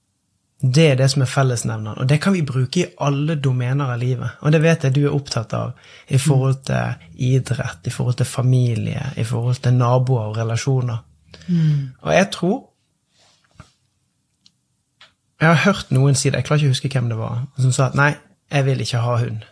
Det 0.61 0.87
er 0.91 0.97
det 0.99 1.07
som 1.09 1.23
er 1.25 1.31
fellesnevneren, 1.31 2.03
og 2.03 2.09
det 2.09 2.19
kan 2.21 2.35
vi 2.35 2.43
bruke 2.45 2.83
i 2.83 2.89
alle 3.01 3.39
domener 3.41 3.95
av 3.95 4.01
livet. 4.01 4.41
Og 4.45 4.53
det 4.53 4.61
vet 4.61 4.83
jeg 4.85 4.97
du 4.97 5.05
er 5.07 5.15
opptatt 5.15 5.55
av 5.57 5.71
i 6.13 6.19
forhold 6.21 6.59
til 6.69 7.07
idrett, 7.31 7.87
i 7.87 7.93
forhold 7.95 8.19
til 8.19 8.29
familie, 8.29 9.07
i 9.17 9.25
forhold 9.25 9.63
til 9.65 9.79
naboer 9.79 10.33
og 10.33 10.37
relasjoner. 10.37 10.99
Mm. 11.47 11.95
Og 12.03 12.13
jeg 12.13 12.29
tror 12.35 12.59
jeg 15.41 15.49
har 15.49 15.63
hørt 15.65 15.91
noen 15.95 16.19
si 16.19 16.29
det, 16.29 16.43
jeg 16.43 16.49
klarer 16.49 16.61
ikke 16.61 16.71
å 16.71 16.75
huske 16.75 16.93
hvem 16.93 17.09
det 17.11 17.17
var, 17.19 17.47
som 17.57 17.73
sa 17.73 17.89
at 17.89 17.97
nei, 17.99 18.13
jeg 18.51 18.67
vil 18.67 18.85
ikke 18.85 19.03
ha 19.05 19.17
hund. 19.23 19.47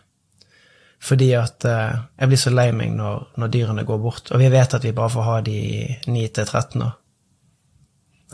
Fordi 0.99 1.29
at 1.39 1.65
uh, 1.65 1.95
jeg 2.19 2.29
blir 2.29 2.41
så 2.41 2.51
lei 2.51 2.67
meg 2.75 2.91
når, 2.91 3.29
når, 3.39 3.51
dyrene 3.53 3.85
går 3.87 4.01
bort. 4.03 4.31
Og 4.35 4.41
vi 4.41 4.49
vet 4.51 4.73
at 4.75 4.83
vi 4.83 4.95
bare 4.95 5.13
får 5.13 5.25
ha 5.25 5.37
de 5.45 5.55
i 5.55 5.85
9-13 6.11 6.83
år. 6.83 6.97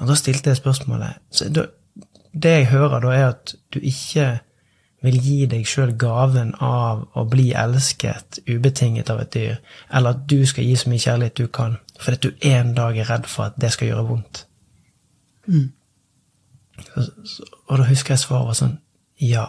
Og 0.02 0.10
da 0.10 0.18
stilte 0.18 0.52
jeg 0.52 0.60
spørsmålet 0.60 1.22
så 1.32 1.48
da, 1.54 1.70
Det 2.34 2.52
jeg 2.52 2.72
hører 2.74 3.00
da, 3.06 3.14
er 3.14 3.28
at 3.30 3.54
du 3.72 3.80
ikke 3.80 4.40
vil 5.06 5.20
gi 5.22 5.46
deg 5.46 5.68
sjøl 5.70 5.94
gaven 6.02 6.56
av 6.64 7.06
å 7.14 7.24
bli 7.30 7.52
elsket 7.56 8.42
ubetinget 8.50 9.12
av 9.14 9.22
et 9.22 9.32
dyr, 9.36 9.56
eller 9.94 10.16
at 10.16 10.26
du 10.28 10.40
skal 10.50 10.66
gi 10.66 10.76
så 10.82 10.90
mye 10.90 11.04
kjærlighet 11.04 11.38
du 11.38 11.48
kan, 11.54 11.78
fordi 12.02 12.18
at 12.18 12.26
du 12.26 12.48
en 12.50 12.74
dag 12.76 12.98
er 12.98 13.12
redd 13.12 13.30
for 13.30 13.52
at 13.52 13.60
det 13.62 13.70
skal 13.76 13.92
gjøre 13.92 14.08
vondt. 14.10 14.42
Mm. 15.46 15.68
Og 16.96 17.80
da 17.80 17.86
husker 17.88 18.16
jeg 18.16 18.24
svaret 18.26 18.50
var 18.50 18.60
sånn 18.60 18.78
Ja. 19.22 19.46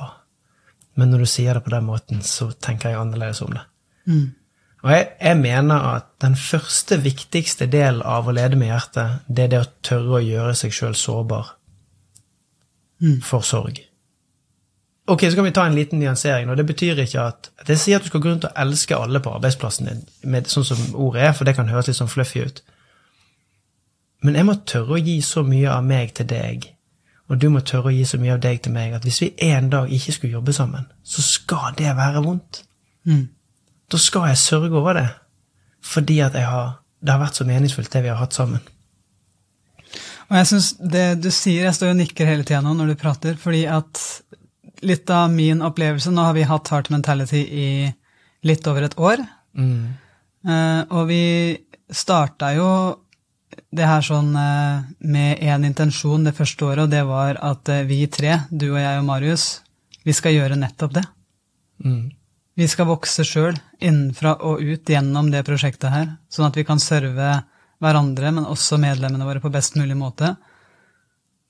Men 0.97 1.11
når 1.13 1.25
du 1.25 1.29
sier 1.29 1.55
det 1.55 1.65
på 1.67 1.73
den 1.75 1.85
måten, 1.85 2.23
så 2.25 2.49
tenker 2.53 2.91
jeg 2.93 3.01
annerledes 3.01 3.43
om 3.45 3.53
det. 3.53 3.65
Mm. 4.07 4.35
Og 4.85 4.93
jeg, 4.93 5.09
jeg, 5.21 5.39
mener 5.41 5.89
at 5.97 6.07
den 6.23 6.37
første, 6.39 6.97
viktigste 7.03 7.67
delen 7.67 8.05
av 8.07 8.29
å 8.29 8.33
lede 8.33 8.57
med 8.57 8.71
hjertet, 8.71 9.27
det 9.27 9.45
er 9.45 9.53
det 9.53 9.61
å 9.61 9.69
tørre 9.85 10.21
å 10.21 10.23
gjøre 10.25 10.55
seg 10.57 10.73
sjøl 10.73 10.95
sårbar 10.97 11.51
mm. 13.03 13.19
for 13.27 13.45
sorg. 13.45 13.83
Ok, 15.11 15.27
så 15.27 15.39
kan 15.39 15.47
vi 15.47 15.53
ta 15.59 15.67
en 15.67 15.77
liten 15.77 16.01
nyansering. 16.01 16.49
og 16.51 16.57
Det 16.57 16.67
betyr 16.67 17.03
ikke 17.03 17.27
at 17.29 17.51
det 17.67 17.77
sier 17.83 17.99
at 17.99 18.07
du 18.07 18.11
skal 18.11 18.23
gå 18.23 18.31
rundt 18.31 18.47
og 18.49 18.57
elske 18.59 18.97
alle 18.97 19.21
på 19.23 19.35
arbeidsplassen 19.37 19.91
din, 19.91 20.07
med, 20.23 20.49
sånn 20.51 20.67
som 20.67 20.81
ordet 20.95 21.29
er, 21.29 21.37
for 21.37 21.47
det 21.47 21.55
kan 21.59 21.71
høres 21.71 21.91
litt 21.91 21.99
sånn 21.99 22.11
fluffy 22.11 22.47
ut. 22.47 22.63
Men 24.27 24.39
jeg 24.39 24.49
må 24.49 24.57
tørre 24.67 24.97
å 24.97 25.03
gi 25.03 25.21
så 25.23 25.45
mye 25.47 25.71
av 25.71 25.85
meg 25.87 26.15
til 26.17 26.31
deg 26.31 26.71
og 27.27 27.41
du 27.43 27.49
må 27.51 27.63
tørre 27.67 27.91
å 27.91 27.95
gi 27.95 28.05
så 28.07 28.21
mye 28.23 28.37
av 28.37 28.43
deg 28.45 28.61
til 28.63 28.75
meg 28.75 28.95
at 28.95 29.07
hvis 29.07 29.19
vi 29.25 29.33
en 29.49 29.71
dag 29.73 29.91
ikke 29.93 30.15
skulle 30.15 30.37
jobbe 30.39 30.55
sammen, 30.55 30.87
så 31.03 31.25
skal 31.25 31.75
det 31.79 31.91
være 31.99 32.23
vondt. 32.23 32.63
Mm. 33.09 33.27
Da 33.91 34.01
skal 34.03 34.29
jeg 34.31 34.43
sørge 34.43 34.79
over 34.79 34.99
det, 34.99 35.09
fordi 35.83 36.21
at 36.23 36.39
har, 36.39 36.79
det 37.03 37.15
har 37.15 37.23
vært 37.23 37.39
så 37.39 37.47
meningsfullt, 37.49 37.91
det 37.93 38.05
vi 38.07 38.13
har 38.13 38.21
hatt 38.21 38.37
sammen. 38.37 38.63
Og 40.27 40.39
jeg 40.41 40.49
synes 40.51 40.73
det 40.95 41.07
du 41.23 41.29
sier, 41.31 41.67
jeg 41.67 41.77
står 41.77 41.93
og 41.93 42.01
nikker 42.01 42.27
hele 42.27 42.47
tida 42.47 42.63
nå 42.63 42.73
når 42.75 42.93
du 42.93 43.01
prater, 43.01 43.37
fordi 43.39 43.65
at 43.71 44.03
litt 44.87 45.11
av 45.11 45.31
min 45.33 45.63
opplevelse 45.65 46.11
Nå 46.13 46.25
har 46.27 46.35
vi 46.37 46.45
hatt 46.45 46.69
Heart 46.69 46.91
Mentality 46.93 47.41
i 47.41 47.69
litt 48.47 48.67
over 48.69 48.87
et 48.87 48.99
år. 48.99 49.23
Mm. 49.57 49.95
Uh, 50.47 50.83
og 50.95 51.07
vi 51.09 51.23
starta 51.95 52.53
jo 52.55 52.69
det 53.77 53.87
her 53.87 54.03
sånn 54.05 54.35
eh, 54.37 54.87
med 55.07 55.36
én 55.57 55.67
intensjon 55.69 56.27
det 56.27 56.37
første 56.37 56.69
året, 56.69 56.85
og 56.87 56.93
det 56.93 57.03
var 57.09 57.41
at 57.45 57.73
eh, 57.73 57.87
vi 57.89 58.05
tre, 58.13 58.43
du 58.51 58.69
og 58.75 58.81
jeg 58.81 59.01
og 59.01 59.09
Marius, 59.09 59.47
vi 60.07 60.15
skal 60.15 60.37
gjøre 60.37 60.59
nettopp 60.61 60.95
det. 61.01 61.05
Mm. 61.85 62.05
Vi 62.57 62.69
skal 62.71 62.89
vokse 62.89 63.25
sjøl, 63.27 63.57
innenfra 63.85 64.39
og 64.49 64.63
ut, 64.63 64.89
gjennom 64.89 65.29
det 65.33 65.45
prosjektet 65.45 65.93
her, 65.93 66.11
sånn 66.33 66.49
at 66.49 66.57
vi 66.57 66.65
kan 66.69 66.81
serve 66.81 67.41
hverandre, 67.83 68.33
men 68.33 68.49
også 68.49 68.79
medlemmene 68.81 69.27
våre 69.29 69.43
på 69.43 69.53
best 69.53 69.77
mulig 69.77 69.97
måte. 69.99 70.33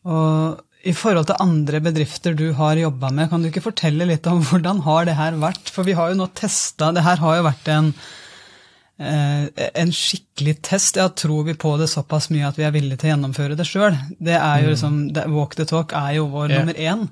Og 0.07 0.63
i 0.87 0.95
forhold 0.95 1.29
til 1.29 1.43
andre 1.43 1.81
bedrifter 1.83 2.35
du 2.39 2.49
har 2.59 2.79
jobba 2.79 3.11
med, 3.15 3.31
kan 3.31 3.43
du 3.43 3.51
ikke 3.51 3.65
fortelle 3.69 4.07
litt 4.09 4.27
om 4.31 4.43
hvordan 4.49 4.83
har 4.87 5.07
det 5.09 5.19
her 5.19 5.39
vært? 5.43 5.71
For 5.75 5.87
vi 5.87 5.97
har 5.99 6.13
jo 6.13 6.21
nå 6.23 6.31
testa 6.39 6.93
Det 6.95 7.07
her 7.07 7.23
har 7.23 7.41
jo 7.41 7.47
vært 7.47 7.71
en 7.75 7.93
en 8.99 9.93
skikkelig 9.93 10.55
test. 10.65 10.97
Ja, 10.97 11.09
tror 11.09 11.45
vi 11.45 11.55
på 11.55 11.75
det 11.77 11.91
såpass 11.93 12.31
mye 12.33 12.49
at 12.49 12.57
vi 12.57 12.65
er 12.65 12.73
villige 12.73 13.03
til 13.03 13.11
å 13.11 13.15
gjennomføre 13.15 13.59
det 13.59 13.67
sjøl? 13.69 13.99
Det 14.19 14.39
er 14.39 14.63
jo 14.63 14.71
mm. 14.71 14.73
liksom, 14.73 14.99
Walk 15.35 15.57
the 15.59 15.67
talk 15.69 15.93
er 15.97 16.17
jo 16.17 16.31
vår 16.33 16.51
yeah. 16.51 16.63
nummer 16.63 16.81
én. 16.81 17.09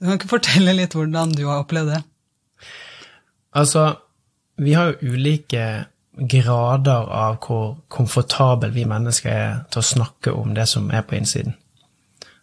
Du 0.00 0.08
kan 0.08 0.16
ikke 0.18 0.32
fortelle 0.32 0.74
litt 0.78 0.96
hvordan 0.96 1.34
du 1.36 1.44
har 1.46 1.62
opplevd 1.62 1.92
det? 1.94 2.02
Altså, 3.52 3.90
vi 4.56 4.72
har 4.74 4.92
jo 4.92 5.12
ulike 5.12 5.66
grader 6.28 7.08
av 7.08 7.38
hvor 7.44 7.76
komfortable 7.92 8.72
vi 8.72 8.84
mennesker 8.88 9.32
er 9.32 9.60
til 9.72 9.80
å 9.80 9.90
snakke 9.92 10.32
om 10.36 10.56
det 10.56 10.66
som 10.68 10.90
er 10.92 11.04
på 11.06 11.16
innsiden. 11.16 11.56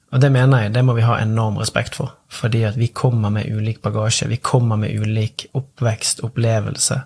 Og 0.09 0.21
det 0.23 0.31
mener 0.33 0.63
jeg, 0.63 0.73
det 0.73 0.81
må 0.85 0.95
vi 0.97 1.05
ha 1.05 1.19
enorm 1.21 1.59
respekt 1.61 1.99
for, 1.99 2.15
fordi 2.33 2.63
at 2.65 2.77
vi 2.79 2.89
kommer 2.89 3.29
med 3.33 3.49
ulik 3.51 3.81
bagasje, 3.83 4.29
vi 4.29 4.39
kommer 4.41 4.79
med 4.81 4.95
ulik 4.97 5.45
oppvekst, 5.53 6.23
opplevelse, 6.25 7.03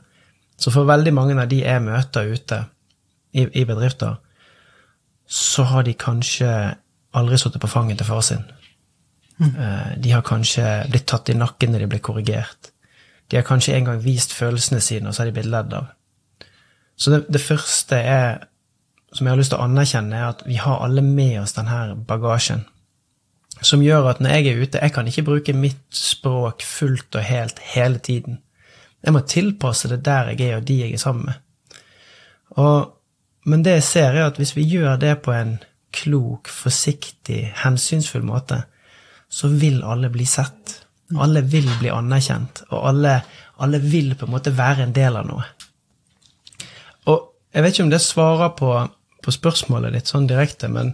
så 0.57 0.71
for 0.71 0.87
veldig 0.87 1.13
mange 1.13 1.37
av 1.41 1.49
de 1.51 1.61
jeg 1.63 1.83
møter 1.83 2.29
ute 2.33 2.59
i, 3.33 3.45
i 3.45 3.65
bedrifter, 3.67 4.19
så 5.27 5.65
har 5.71 5.85
de 5.87 5.95
kanskje 5.97 6.49
aldri 7.17 7.39
sittet 7.39 7.61
på 7.61 7.71
fanget 7.71 7.99
til 8.01 8.09
far 8.09 8.21
sin. 8.25 8.43
Mm. 9.37 9.55
De 10.01 10.11
har 10.13 10.25
kanskje 10.25 10.65
blitt 10.91 11.07
tatt 11.09 11.31
i 11.31 11.37
nakken 11.37 11.73
når 11.73 11.83
de 11.83 11.89
ble 11.89 12.01
korrigert. 12.05 12.71
De 13.31 13.39
har 13.39 13.45
kanskje 13.47 13.75
en 13.77 13.87
gang 13.87 14.01
vist 14.03 14.33
følelsene 14.35 14.81
sine, 14.83 15.09
og 15.09 15.15
så 15.15 15.23
har 15.23 15.31
de 15.31 15.35
blitt 15.39 15.49
ledd 15.49 15.73
av. 15.73 15.89
Så 16.95 17.13
det, 17.13 17.23
det 17.33 17.41
første 17.41 17.97
er, 17.97 18.45
som 19.13 19.25
jeg 19.25 19.33
har 19.33 19.39
lyst 19.39 19.53
til 19.53 19.61
å 19.61 19.65
anerkjenne, 19.65 20.19
er 20.19 20.35
at 20.35 20.43
vi 20.45 20.59
har 20.61 20.83
alle 20.85 21.01
med 21.05 21.39
oss 21.41 21.55
denne 21.57 21.97
bagasjen. 22.07 22.65
Som 23.63 23.83
gjør 23.85 24.11
at 24.11 24.21
når 24.21 24.35
jeg 24.35 24.51
er 24.51 24.61
ute, 24.61 24.81
jeg 24.81 24.93
kan 24.93 25.09
ikke 25.09 25.25
bruke 25.25 25.55
mitt 25.57 25.83
språk 25.95 26.65
fullt 26.67 27.15
og 27.17 27.25
helt 27.25 27.61
hele 27.73 28.01
tiden. 28.03 28.42
Jeg 29.03 29.15
må 29.15 29.23
tilpasse 29.27 29.89
det 29.91 30.01
der 30.05 30.31
jeg 30.31 30.41
er, 30.47 30.57
og 30.57 30.67
de 30.67 30.79
jeg 30.79 30.95
er 30.95 31.01
sammen 31.01 31.27
med. 31.27 31.79
Og, 32.61 32.93
men 33.49 33.63
det 33.65 33.77
jeg 33.79 33.87
ser, 33.89 34.15
er 34.15 34.29
at 34.29 34.39
hvis 34.39 34.55
vi 34.55 34.65
gjør 34.69 34.95
det 35.01 35.17
på 35.25 35.33
en 35.35 35.57
klok, 35.93 36.49
forsiktig, 36.49 37.51
hensynsfull 37.63 38.23
måte, 38.25 38.63
så 39.29 39.49
vil 39.49 39.81
alle 39.83 40.09
bli 40.13 40.25
sett. 40.29 40.79
Alle 41.19 41.43
vil 41.45 41.67
bli 41.79 41.91
anerkjent, 41.93 42.63
og 42.71 42.87
alle, 42.89 43.17
alle 43.61 43.79
vil 43.83 44.13
på 44.17 44.25
en 44.25 44.33
måte 44.33 44.53
være 44.55 44.87
en 44.87 44.95
del 44.95 45.19
av 45.19 45.27
noe. 45.27 45.45
Og 47.11 47.19
jeg 47.53 47.65
vet 47.65 47.75
ikke 47.75 47.85
om 47.85 47.93
det 47.93 48.01
svarer 48.01 48.53
på, 48.57 48.71
på 49.23 49.33
spørsmålet 49.35 49.93
ditt 49.97 50.09
sånn 50.09 50.29
direkte, 50.29 50.71
men 50.71 50.93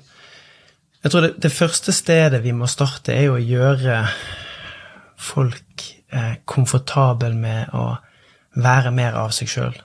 jeg 1.04 1.13
tror 1.13 1.24
det, 1.24 1.34
det, 1.39 1.54
første 1.56 1.94
stedet 1.96 2.42
vi 2.44 2.51
må 2.56 2.68
starte, 2.68 3.13
er 3.16 3.30
jo 3.30 3.38
å 3.38 3.44
gjøre 3.44 4.01
folk 5.20 5.86
komfortabel 6.50 7.36
med 7.38 7.74
å 7.78 7.84
være 8.58 8.92
mer 8.92 9.18
av 9.20 9.34
seg 9.36 9.51
sjøl. 9.51 9.75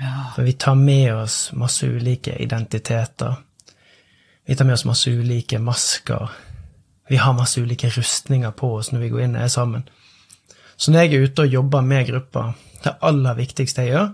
Ja. 0.00 0.30
For 0.34 0.44
vi 0.44 0.52
tar 0.52 0.76
med 0.76 1.14
oss 1.14 1.50
masse 1.52 1.86
ulike 1.86 2.36
identiteter. 2.40 3.34
Vi 4.44 4.56
tar 4.56 4.68
med 4.68 4.74
oss 4.78 4.86
masse 4.88 5.10
ulike 5.10 5.58
masker. 5.58 6.30
Vi 7.08 7.16
har 7.16 7.36
masse 7.36 7.60
ulike 7.60 7.90
rustninger 7.90 8.52
på 8.56 8.74
oss 8.78 8.92
når 8.92 9.04
vi 9.04 9.10
går 9.12 9.26
inn 9.26 9.36
og 9.36 9.44
er 9.44 9.52
sammen. 9.52 9.88
Så 10.76 10.92
når 10.92 11.04
jeg 11.04 11.12
er 11.12 11.28
ute 11.28 11.44
og 11.44 11.54
jobber 11.54 11.84
med 11.84 12.06
grupper, 12.08 12.52
det 12.84 12.96
aller 13.04 13.36
viktigste 13.36 13.84
jeg 13.84 13.92
gjør, 13.92 14.08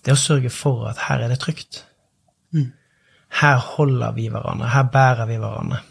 det 0.00 0.12
er 0.12 0.16
å 0.16 0.22
sørge 0.22 0.52
for 0.54 0.86
at 0.88 1.02
her 1.08 1.24
er 1.24 1.32
det 1.32 1.40
trygt. 1.42 1.82
Mm. 2.54 2.70
Her 3.40 3.58
holder 3.74 4.14
vi 4.16 4.28
hverandre. 4.32 4.70
Her 4.72 4.88
bærer 4.92 5.28
vi 5.28 5.36
hverandre. 5.42 5.82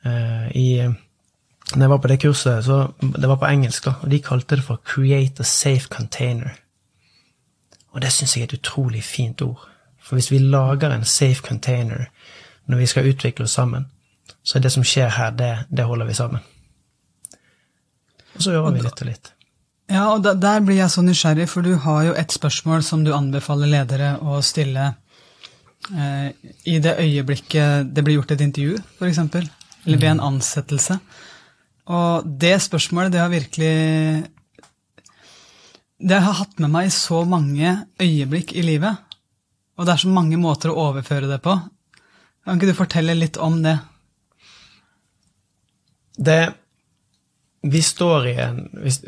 Uh, 0.00 0.48
I 0.56 0.66
når 1.76 1.84
jeg 1.84 1.90
var 1.90 1.98
på 1.98 2.08
det 2.08 2.20
kurset, 2.20 2.64
så 2.64 2.92
det 3.00 3.28
var 3.28 3.36
på 3.36 3.46
engelsk, 3.46 3.84
da, 3.84 3.94
og 4.02 4.10
de 4.10 4.18
kalte 4.22 4.56
det 4.56 4.64
for 4.64 4.80
'create 4.84 5.40
a 5.40 5.42
safe 5.42 5.88
container'. 5.94 6.56
Og 7.92 8.02
det 8.02 8.12
syns 8.12 8.36
jeg 8.36 8.42
er 8.42 8.44
et 8.44 8.58
utrolig 8.58 9.04
fint 9.04 9.42
ord. 9.42 9.68
For 10.00 10.16
hvis 10.16 10.30
vi 10.30 10.38
lager 10.38 10.90
en 10.90 11.04
safe 11.04 11.42
container 11.42 12.06
når 12.66 12.78
vi 12.78 12.86
skal 12.86 13.06
utvikle 13.06 13.44
oss 13.44 13.50
sammen, 13.50 13.86
så 14.42 14.58
er 14.58 14.62
det 14.62 14.72
som 14.72 14.84
skjer 14.84 15.08
her, 15.08 15.30
det, 15.30 15.50
det 15.76 15.84
holder 15.84 16.06
vi 16.06 16.14
sammen. 16.14 16.40
Og 18.34 18.42
så 18.42 18.54
gjør 18.54 18.70
vi 18.70 18.80
litt 18.80 19.02
og 19.02 19.06
litt. 19.06 19.32
Ja, 19.90 20.04
og 20.14 20.22
da, 20.22 20.36
der 20.38 20.60
blir 20.62 20.78
jeg 20.78 20.90
så 20.90 21.02
nysgjerrig, 21.02 21.48
for 21.50 21.66
du 21.66 21.74
har 21.82 22.04
jo 22.06 22.14
et 22.18 22.32
spørsmål 22.32 22.84
som 22.86 23.02
du 23.04 23.10
anbefaler 23.14 23.66
ledere 23.72 24.12
å 24.22 24.38
stille 24.46 24.92
eh, 25.90 26.28
i 26.70 26.78
det 26.78 26.94
øyeblikket 27.02 27.90
det 27.90 28.04
blir 28.06 28.20
gjort 28.20 28.36
et 28.36 28.44
intervju, 28.46 28.78
f.eks., 29.00 29.18
eller 29.86 29.98
ved 29.98 30.10
en 30.12 30.22
ansettelse. 30.30 30.98
Og 31.90 32.26
det 32.40 32.54
spørsmålet, 32.62 33.12
det 33.12 33.20
har 33.20 33.32
virkelig 33.32 33.74
Det 36.00 36.16
har 36.16 36.38
hatt 36.38 36.58
med 36.62 36.70
meg 36.72 36.86
i 36.88 36.94
så 36.94 37.24
mange 37.28 37.74
øyeblikk 38.00 38.54
i 38.56 38.62
livet. 38.64 38.96
Og 39.76 39.86
det 39.86 39.92
er 39.92 40.02
så 40.04 40.08
mange 40.08 40.38
måter 40.40 40.70
å 40.70 40.88
overføre 40.88 41.28
det 41.28 41.42
på. 41.44 41.56
Kan 42.44 42.56
ikke 42.56 42.70
du 42.70 42.78
fortelle 42.78 43.16
litt 43.18 43.36
om 43.36 43.62
det? 43.64 43.78
Det 46.16 46.54
Vi 47.62 47.82
står 47.84 48.26
i 48.26 48.34
en 48.40 48.60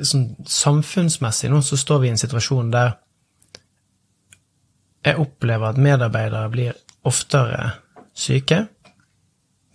sånn 0.04 0.26
Samfunnsmessig 0.44 1.48
nå 1.48 1.62
så 1.64 1.76
står 1.80 2.02
vi 2.02 2.10
i 2.10 2.12
en 2.12 2.20
situasjon 2.20 2.72
der 2.72 2.98
jeg 5.02 5.18
opplever 5.18 5.72
at 5.72 5.80
medarbeidere 5.82 6.50
blir 6.52 6.76
oftere 7.08 7.72
syke. 8.14 8.66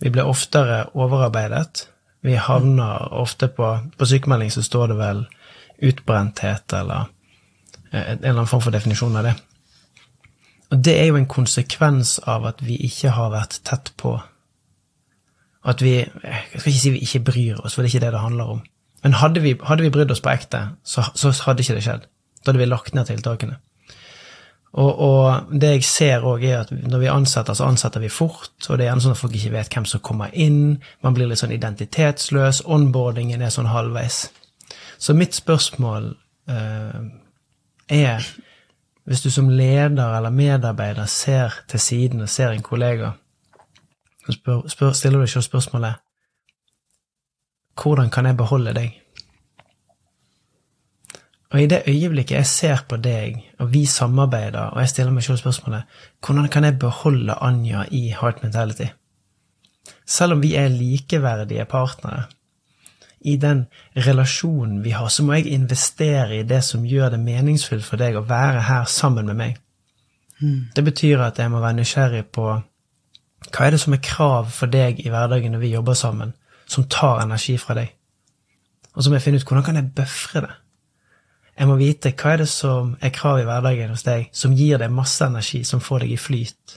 Vi 0.00 0.12
blir 0.14 0.30
oftere 0.30 0.86
overarbeidet. 0.94 1.88
Vi 2.20 2.34
havner 2.34 3.12
ofte 3.14 3.48
på 3.48 3.78
På 3.98 4.06
sykemelding 4.06 4.50
så 4.50 4.62
står 4.62 4.86
det 4.86 4.96
vel 4.98 5.26
utbrenthet 5.78 6.72
eller 6.72 7.06
eh, 7.92 8.02
en 8.02 8.18
eller 8.18 8.30
annen 8.30 8.50
form 8.50 8.62
for 8.62 8.74
definisjon 8.74 9.16
av 9.16 9.28
det. 9.28 9.34
Og 10.70 10.80
det 10.84 10.94
er 11.00 11.06
jo 11.06 11.16
en 11.16 11.28
konsekvens 11.30 12.18
av 12.18 12.48
at 12.50 12.64
vi 12.66 12.76
ikke 12.88 13.12
har 13.14 13.30
vært 13.30 13.60
tett 13.64 13.92
på. 13.96 14.16
At 15.64 15.82
vi 15.82 15.94
Jeg 16.00 16.60
skal 16.60 16.72
ikke 16.72 16.80
si 16.80 16.90
vi 16.90 17.04
ikke 17.06 17.24
bryr 17.30 17.60
oss, 17.62 17.74
for 17.74 17.82
det 17.82 17.88
er 17.88 17.94
ikke 17.94 18.06
det 18.06 18.12
det 18.12 18.20
handler 18.20 18.44
om. 18.56 18.60
Men 19.02 19.12
hadde 19.12 19.40
vi, 19.40 19.54
hadde 19.62 19.82
vi 19.82 19.90
brydd 19.94 20.10
oss 20.10 20.20
på 20.20 20.30
ekte, 20.30 20.60
så, 20.84 21.04
så 21.14 21.30
hadde 21.46 21.62
ikke 21.62 21.78
det 21.78 21.86
skjedd. 21.86 22.08
Da 22.42 22.50
hadde 22.50 22.58
vi 22.58 22.68
lagt 22.68 22.94
ned 22.94 23.06
tiltakene. 23.06 23.60
Og, 24.72 24.98
og 25.00 25.52
det 25.60 25.70
jeg 25.78 25.84
ser 25.88 26.24
òg, 26.28 26.42
er 26.44 26.60
at 26.60 26.72
når 26.72 27.00
vi 27.00 27.08
ansetter, 27.10 27.56
så 27.56 27.68
ansetter 27.70 28.02
vi 28.04 28.10
fort. 28.12 28.52
Og 28.68 28.76
det 28.76 28.84
er 28.84 28.90
gjerne 28.90 29.04
sånn 29.06 29.14
at 29.16 29.20
folk 29.20 29.36
ikke 29.38 29.54
vet 29.54 29.72
hvem 29.72 29.86
som 29.88 30.02
kommer 30.04 30.34
inn. 30.36 30.76
Man 31.04 31.16
blir 31.16 31.30
litt 31.30 31.40
sånn 31.40 31.54
identitetsløs. 31.56 32.66
Onboardingen 32.68 33.42
er 33.42 33.54
sånn 33.54 33.70
halvveis. 33.72 34.26
Så 34.98 35.14
mitt 35.16 35.34
spørsmål 35.34 36.12
eh, 36.50 37.00
er 37.88 38.28
Hvis 39.08 39.22
du 39.24 39.30
som 39.32 39.46
leder 39.48 40.18
eller 40.18 40.30
medarbeider 40.30 41.06
ser 41.08 41.54
til 41.68 41.80
siden 41.80 42.20
og 42.20 42.28
ser 42.28 42.50
en 42.52 42.62
kollega, 42.62 43.14
så 44.26 44.34
spør, 44.36 44.66
spør, 44.68 44.92
stiller 44.92 45.22
du 45.22 45.24
deg 45.24 45.30
selv 45.32 45.46
spørsmålet 45.46 46.02
Hvordan 47.80 48.10
kan 48.10 48.26
jeg 48.26 48.36
beholde 48.36 48.74
deg? 48.76 48.98
Og 51.52 51.62
i 51.62 51.66
det 51.66 51.82
øyeblikket 51.88 52.36
jeg 52.36 52.46
ser 52.46 52.80
på 52.88 52.96
deg, 53.00 53.38
og 53.58 53.72
vi 53.72 53.86
samarbeider, 53.86 54.74
og 54.74 54.80
jeg 54.80 54.88
stiller 54.88 55.12
meg 55.12 55.24
selv 55.24 55.40
spørsmålet 55.40 56.00
hvordan 56.26 56.48
kan 56.52 56.64
jeg 56.64 56.78
beholde 56.78 57.38
Anja 57.40 57.84
i 57.90 58.08
Heart 58.20 58.42
Mentality? 58.42 58.90
Selv 60.06 60.32
om 60.32 60.42
vi 60.42 60.54
er 60.54 60.68
likeverdige 60.68 61.64
partnere, 61.64 62.24
i 63.20 63.36
den 63.36 63.66
relasjonen 63.96 64.84
vi 64.84 64.90
har, 64.90 65.08
så 65.08 65.24
må 65.24 65.32
jeg 65.32 65.46
investere 65.46 66.38
i 66.38 66.42
det 66.42 66.62
som 66.64 66.84
gjør 66.86 67.08
det 67.16 67.20
meningsfullt 67.20 67.84
for 67.84 67.98
deg 67.98 68.16
å 68.16 68.26
være 68.28 68.62
her 68.68 68.84
sammen 68.84 69.26
med 69.26 69.36
meg. 69.40 69.56
Mm. 70.38 70.68
Det 70.76 70.84
betyr 70.84 71.24
at 71.26 71.38
jeg 71.38 71.50
må 71.50 71.60
være 71.60 71.80
nysgjerrig 71.80 72.26
på 72.32 72.46
hva 73.48 73.66
er 73.66 73.74
det 73.74 73.80
som 73.80 73.94
er 73.94 74.02
krav 74.02 74.50
for 74.54 74.70
deg 74.70 75.00
i 75.00 75.10
hverdagen 75.10 75.54
når 75.54 75.64
vi 75.64 75.72
jobber 75.72 75.98
sammen, 75.98 76.34
som 76.66 76.86
tar 76.90 77.22
energi 77.22 77.56
fra 77.58 77.74
deg? 77.78 77.90
Og 78.94 79.02
så 79.02 79.10
må 79.10 79.18
jeg 79.18 79.26
finne 79.26 79.40
ut 79.40 79.46
hvordan 79.46 79.66
kan 79.66 79.78
jeg 79.78 79.92
bøfre 79.96 80.44
det? 80.46 80.54
Jeg 81.58 81.66
må 81.66 81.74
vite 81.80 82.12
hva 82.14 82.36
er 82.36 82.44
det 82.44 82.50
som 82.52 82.92
er 83.02 83.10
krav 83.14 83.40
i 83.40 83.46
hverdagen 83.46 83.90
hos 83.90 84.04
deg, 84.06 84.28
som 84.30 84.54
gir 84.54 84.78
deg 84.78 84.92
masse 84.94 85.26
energi, 85.26 85.64
som 85.66 85.82
får 85.82 86.04
deg 86.04 86.14
i 86.14 86.20
flyt. 86.20 86.76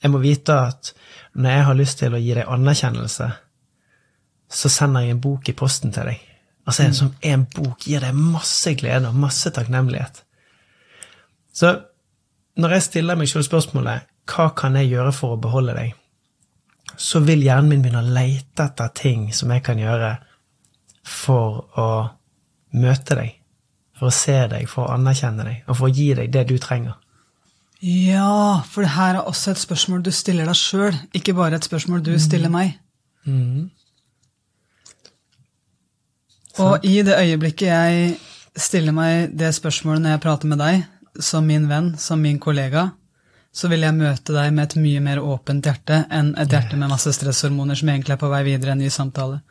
Jeg 0.00 0.10
må 0.10 0.22
vite 0.22 0.56
at 0.56 0.92
når 1.36 1.56
jeg 1.56 1.66
har 1.68 1.76
lyst 1.76 1.98
til 2.00 2.16
å 2.16 2.20
gi 2.20 2.32
deg 2.38 2.48
anerkjennelse, 2.48 3.28
så 4.52 4.70
sender 4.72 5.04
jeg 5.04 5.16
en 5.16 5.20
bok 5.24 5.48
i 5.52 5.56
posten 5.56 5.92
til 5.92 6.08
deg. 6.08 6.22
Altså 6.64 6.86
en, 6.86 6.96
som 6.96 7.10
en 7.28 7.44
bok 7.56 7.84
gir 7.88 8.04
deg 8.04 8.16
masse 8.16 8.72
glede 8.78 9.10
og 9.10 9.18
masse 9.20 9.52
takknemlighet. 9.52 10.22
Så 11.52 11.74
når 12.56 12.76
jeg 12.76 12.86
stiller 12.88 13.20
meg 13.20 13.28
selv 13.28 13.44
spørsmålet 13.48 14.08
hva 14.32 14.48
kan 14.56 14.78
jeg 14.80 14.94
gjøre 14.94 15.12
for 15.16 15.36
å 15.36 15.42
beholde 15.42 15.76
deg, 15.76 15.92
så 16.96 17.20
vil 17.24 17.44
hjernen 17.44 17.68
min 17.68 17.84
begynne 17.84 18.00
å 18.00 18.16
leite 18.16 18.64
etter 18.64 18.92
ting 18.96 19.28
som 19.36 19.52
jeg 19.52 19.64
kan 19.66 19.80
gjøre 19.80 20.14
for 21.08 21.64
å 21.76 21.88
møte 22.80 23.18
deg 23.18 23.41
for 24.02 24.10
å 24.10 24.14
se 24.16 24.34
deg, 24.50 24.66
for 24.66 24.88
å 24.88 24.96
anerkjenne 24.96 25.44
deg, 25.46 25.58
og 25.70 25.76
for 25.78 25.86
å 25.86 25.94
gi 25.94 26.08
deg 26.18 26.32
det 26.34 26.48
du 26.50 26.56
trenger. 26.58 26.96
Ja, 27.86 28.62
for 28.66 28.82
det 28.82 28.96
her 28.96 29.20
er 29.20 29.28
også 29.30 29.52
et 29.52 29.60
spørsmål 29.62 30.02
du 30.02 30.10
stiller 30.14 30.50
deg 30.50 30.58
sjøl, 30.58 30.96
ikke 31.14 31.36
bare 31.38 31.58
et 31.58 31.66
spørsmål 31.66 32.02
du 32.02 32.10
stiller 32.18 32.50
meg. 32.50 32.72
Mm. 33.26 33.68
Og 36.62 36.82
i 36.86 36.96
det 37.06 37.14
øyeblikket 37.14 37.70
jeg 37.70 38.16
stiller 38.58 38.94
meg 38.96 39.36
det 39.38 39.52
spørsmålet 39.54 40.02
når 40.02 40.16
jeg 40.16 40.22
prater 40.26 40.50
med 40.50 40.60
deg, 40.62 40.82
som 41.22 41.46
min 41.46 41.70
venn, 41.70 41.92
som 41.98 42.18
min 42.18 42.42
kollega, 42.42 42.88
så 43.54 43.70
vil 43.70 43.86
jeg 43.86 43.98
møte 44.00 44.34
deg 44.34 44.50
med 44.50 44.64
et 44.64 44.78
mye 44.82 45.04
mer 45.04 45.22
åpent 45.22 45.62
hjerte 45.70 46.02
enn 46.10 46.34
et 46.40 46.50
hjerte 46.50 46.78
med 46.80 46.90
masse 46.90 47.14
stresshormoner 47.14 47.78
som 47.78 47.90
egentlig 47.92 48.16
er 48.16 48.22
på 48.24 48.30
vei 48.32 48.42
videre 48.50 48.72
i 48.72 48.74
en 48.74 48.82
ny 48.82 48.90
samtale. 48.90 49.42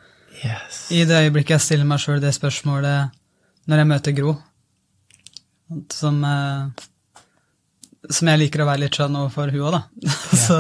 Yes. 0.41 0.86
I 0.91 1.05
det 1.08 1.24
øyeblikket 1.24 1.55
jeg 1.55 1.67
stiller 1.70 1.88
meg 1.88 2.03
sjøl 2.03 2.20
det 2.20 2.36
spørsmålet 2.36 3.15
når 3.70 3.82
jeg 3.82 3.89
møter 3.91 4.15
Gro, 4.18 4.36
som, 5.93 6.17
eh, 6.26 7.26
som 8.10 8.32
jeg 8.32 8.41
liker 8.41 8.63
å 8.63 8.69
være 8.69 8.86
litt 8.86 8.97
skjønn 8.97 9.19
overfor 9.21 9.54
hun 9.54 9.65
òg, 9.67 9.78
da, 9.78 9.82
ja. 10.08 10.17
så, 10.43 10.60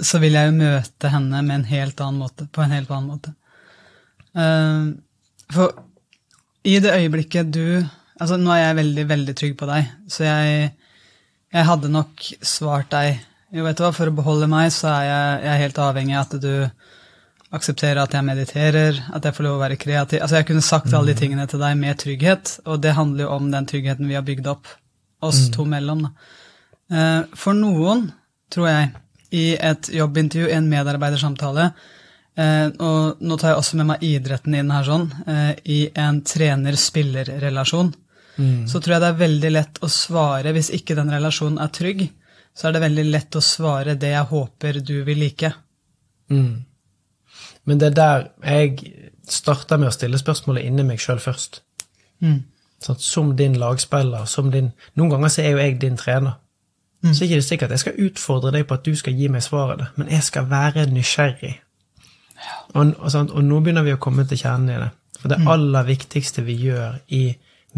så, 0.00 0.20
vil 0.22 0.38
jeg 0.38 0.50
jo 0.50 0.58
møte 0.58 1.12
henne 1.12 1.42
en 1.44 2.20
måte, 2.20 2.48
på 2.48 2.64
en 2.64 2.76
helt 2.76 2.92
annen 2.92 3.10
måte. 3.12 3.34
Uh, 4.32 4.96
for 5.52 5.74
i 6.64 6.78
det 6.80 6.94
øyeblikket 6.94 7.50
du 7.52 7.66
Altså, 8.22 8.36
nå 8.38 8.52
er 8.54 8.60
jeg 8.60 8.76
veldig, 8.78 9.04
veldig 9.08 9.32
trygg 9.34 9.54
på 9.58 9.66
deg, 9.66 9.86
så 10.12 10.22
jeg, 10.22 10.66
jeg 11.50 11.66
hadde 11.66 11.88
nok 11.90 12.26
svart 12.46 12.92
deg 12.92 13.16
Jo, 13.50 13.64
vet 13.66 13.80
du 13.80 13.82
hva, 13.82 13.90
for 13.96 14.08
å 14.08 14.14
beholde 14.14 14.46
meg, 14.52 14.68
så 14.70 14.92
er 14.92 15.06
jeg, 15.08 15.40
jeg 15.42 15.50
er 15.52 15.62
helt 15.64 15.80
avhengig 15.82 16.14
av 16.16 16.28
at 16.28 16.36
du 16.44 16.52
akseptere 17.52 18.02
at 18.02 18.14
jeg 18.16 18.24
mediterer, 18.24 18.98
at 19.12 19.26
jeg 19.28 19.36
får 19.36 19.46
lov 19.46 19.58
å 19.58 19.62
være 19.62 19.78
kreativ. 19.80 20.22
Altså 20.24 20.38
Jeg 20.40 20.48
kunne 20.48 20.64
sagt 20.64 20.92
alle 20.92 21.12
de 21.12 21.16
mm. 21.16 21.20
tingene 21.20 21.46
til 21.50 21.60
deg 21.60 21.76
med 21.80 21.98
trygghet, 22.00 22.54
og 22.64 22.80
det 22.84 22.94
handler 22.96 23.26
jo 23.26 23.34
om 23.36 23.50
den 23.52 23.68
tryggheten 23.68 24.08
vi 24.08 24.16
har 24.16 24.24
bygd 24.26 24.48
opp 24.54 24.70
oss 25.22 25.46
mm. 25.46 25.52
to 25.54 25.66
mellom. 25.68 26.06
Da. 26.06 26.12
for 27.38 27.56
noen, 27.56 28.08
tror 28.52 28.68
jeg, 28.68 28.88
i 29.32 29.56
et 29.56 29.88
jobbintervju, 29.92 30.48
i 30.48 30.56
en 30.56 30.68
medarbeidersamtale, 30.68 31.70
eh, 32.36 32.66
og 32.68 33.22
nå 33.24 33.38
tar 33.40 33.52
jeg 33.52 33.60
også 33.60 33.78
med 33.80 33.88
meg 33.92 34.04
idretten 34.04 34.56
inn 34.58 34.72
her 34.74 34.88
sånn, 34.88 35.06
eh, 35.26 35.52
i 35.64 35.78
en 35.96 36.20
trener-spiller-relasjon, 36.28 37.94
mm. 38.36 38.66
så 38.68 38.80
tror 38.80 38.96
jeg 38.96 39.04
det 39.04 39.12
er 39.12 39.22
veldig 39.22 39.52
lett 39.54 39.80
å 39.80 39.88
svare, 39.92 40.52
hvis 40.52 40.72
ikke 40.76 40.98
den 40.98 41.14
relasjonen 41.14 41.62
er 41.64 41.72
trygg, 41.72 42.04
så 42.52 42.68
er 42.68 42.76
det 42.76 42.84
veldig 42.84 43.06
lett 43.08 43.40
å 43.40 43.44
svare 43.44 43.96
det 43.96 44.12
jeg 44.12 44.28
håper 44.34 44.82
du 44.84 44.98
vil 45.06 45.22
like. 45.24 45.54
Mm. 46.28 46.60
Men 47.64 47.80
det 47.80 47.92
er 47.92 47.98
der 47.98 48.24
jeg 48.42 48.78
starter 49.28 49.78
med 49.78 49.92
å 49.92 49.94
stille 49.94 50.18
spørsmålet 50.18 50.66
inni 50.66 50.84
meg 50.86 51.02
sjøl 51.02 51.20
først. 51.22 51.62
Mm. 52.22 52.40
Sånn, 52.82 52.98
som 52.98 53.34
din 53.38 53.54
lagspiller, 53.58 54.26
som 54.26 54.50
din 54.50 54.72
Noen 54.98 55.12
ganger 55.12 55.30
så 55.30 55.44
er 55.44 55.54
jo 55.54 55.60
jeg 55.62 55.78
din 55.82 55.98
trener. 55.98 56.40
Mm. 57.02 57.14
Så 57.14 57.24
er 57.24 57.28
det 57.28 57.36
ikke 57.36 57.48
sikkert 57.48 57.74
jeg 57.74 57.82
skal 57.82 58.00
utfordre 58.06 58.52
deg 58.54 58.66
på 58.66 58.78
at 58.78 58.86
du 58.86 58.94
skal 58.98 59.14
gi 59.18 59.28
meg 59.30 59.42
svaret, 59.42 59.94
men 59.98 60.10
jeg 60.10 60.22
skal 60.22 60.50
være 60.50 60.86
nysgjerrig. 60.90 61.54
Ja. 62.42 62.58
Og, 62.74 62.94
og, 62.98 63.16
og, 63.30 63.40
nå 63.44 63.60
begynner 63.60 63.86
vi 63.86 63.94
å 63.94 64.02
komme 64.02 64.26
til 64.26 64.38
kjernen 64.38 64.70
i 64.70 64.78
det. 64.82 64.90
For 65.20 65.30
det 65.30 65.38
mm. 65.42 65.50
aller 65.54 65.86
viktigste 65.86 66.42
vi 66.46 66.56
gjør 66.58 66.98
i 67.14 67.24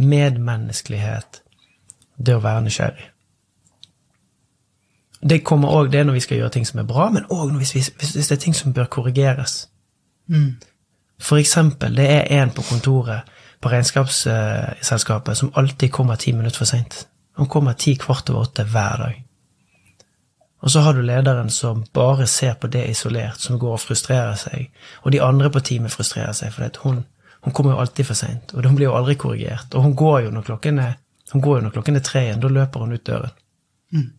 medmenneskelighet, 0.00 1.42
det 2.16 2.32
er 2.32 2.40
å 2.40 2.44
være 2.44 2.64
nysgjerrig. 2.64 3.10
Det 5.24 5.40
kommer 5.44 5.68
også, 5.72 5.90
det 5.92 6.06
når 6.06 6.18
vi 6.18 6.20
skal 6.20 6.40
gjøre 6.40 6.52
ting 6.56 6.66
som 6.68 6.80
er 6.80 6.88
bra, 6.88 7.08
men 7.12 7.24
òg 7.32 7.52
hvis, 7.56 7.72
hvis, 7.72 8.12
det 8.16 8.32
er 8.32 8.40
ting 8.40 8.56
som 8.56 8.72
bør 8.76 8.90
korrigeres. 8.92 9.68
Mm. 10.28 10.54
For 11.20 11.40
eksempel, 11.40 11.96
det 11.96 12.06
er 12.10 12.42
en 12.42 12.50
på 12.50 12.62
kontoret 12.62 13.30
på 13.60 13.70
regnskapsselskapet 13.72 15.38
som 15.38 15.52
alltid 15.54 15.92
kommer 15.92 16.16
ti 16.20 16.32
minutter 16.32 16.58
for 16.58 16.68
seint. 16.68 17.06
Han 17.37 17.48
kommer 17.48 17.72
ti 17.72 17.94
kvart 17.96 18.30
over 18.30 18.40
åtte 18.40 18.64
hver 18.64 18.98
dag. 19.00 19.24
Og 20.64 20.70
så 20.70 20.80
har 20.80 20.94
du 20.94 21.02
lederen 21.02 21.50
som 21.50 21.84
bare 21.92 22.26
ser 22.26 22.54
på 22.54 22.66
det 22.72 22.87
isolert, 22.88 23.40
som 23.40 23.58
går 23.58 23.72
og 23.76 23.80
frustrerer 23.80 24.37
seg. 24.40 24.70
Og 25.02 25.12
de 25.12 25.20
andre 25.22 25.50
på 25.52 25.60
teamet 25.60 25.92
frustrerer 25.92 26.32
seg, 26.32 26.52
for 26.54 26.84
hun, 26.87 27.02
hun, 27.44 27.52
kommer 27.52 27.74
jo 27.74 27.80
alltid 27.82 28.08
for 28.08 28.16
seint. 28.16 28.54
Og 28.54 28.64
hun 28.64 28.76
blir 28.76 28.88
jo 28.88 28.94
aldri 28.96 29.14
korrigert. 29.20 29.74
Og 29.74 29.82
hun 29.82 29.96
går 29.96 30.20
jo 30.24 30.30
når 30.30 30.46
klokken 30.46 30.78
er, 30.78 30.94
hun 31.32 31.42
går 31.44 31.58
jo 31.58 31.64
når 31.66 31.74
klokken 31.74 31.96
er 31.96 32.04
tre 32.08 32.22
igjen. 32.24 32.40
Da 32.40 32.48
løper 32.48 32.80
hun 32.80 32.96
ut 32.96 33.06
døren. 33.06 33.37
Mm. 33.92 34.10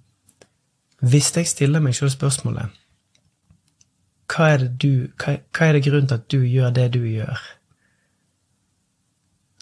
Hvis 1.01 1.31
jeg 1.37 1.47
stiller 1.47 1.81
meg 1.81 1.95
selv 1.97 2.13
spørsmålet 2.13 2.77
hva 4.31 4.49
er, 4.55 4.65
du, 4.81 5.07
hva, 5.21 5.37
hva 5.53 5.67
er 5.67 5.77
det 5.77 5.85
grunnen 5.85 6.09
til 6.09 6.19
at 6.19 6.29
du 6.31 6.39
gjør 6.41 6.73
det 6.75 6.87
du 6.95 7.01
gjør? 7.05 7.41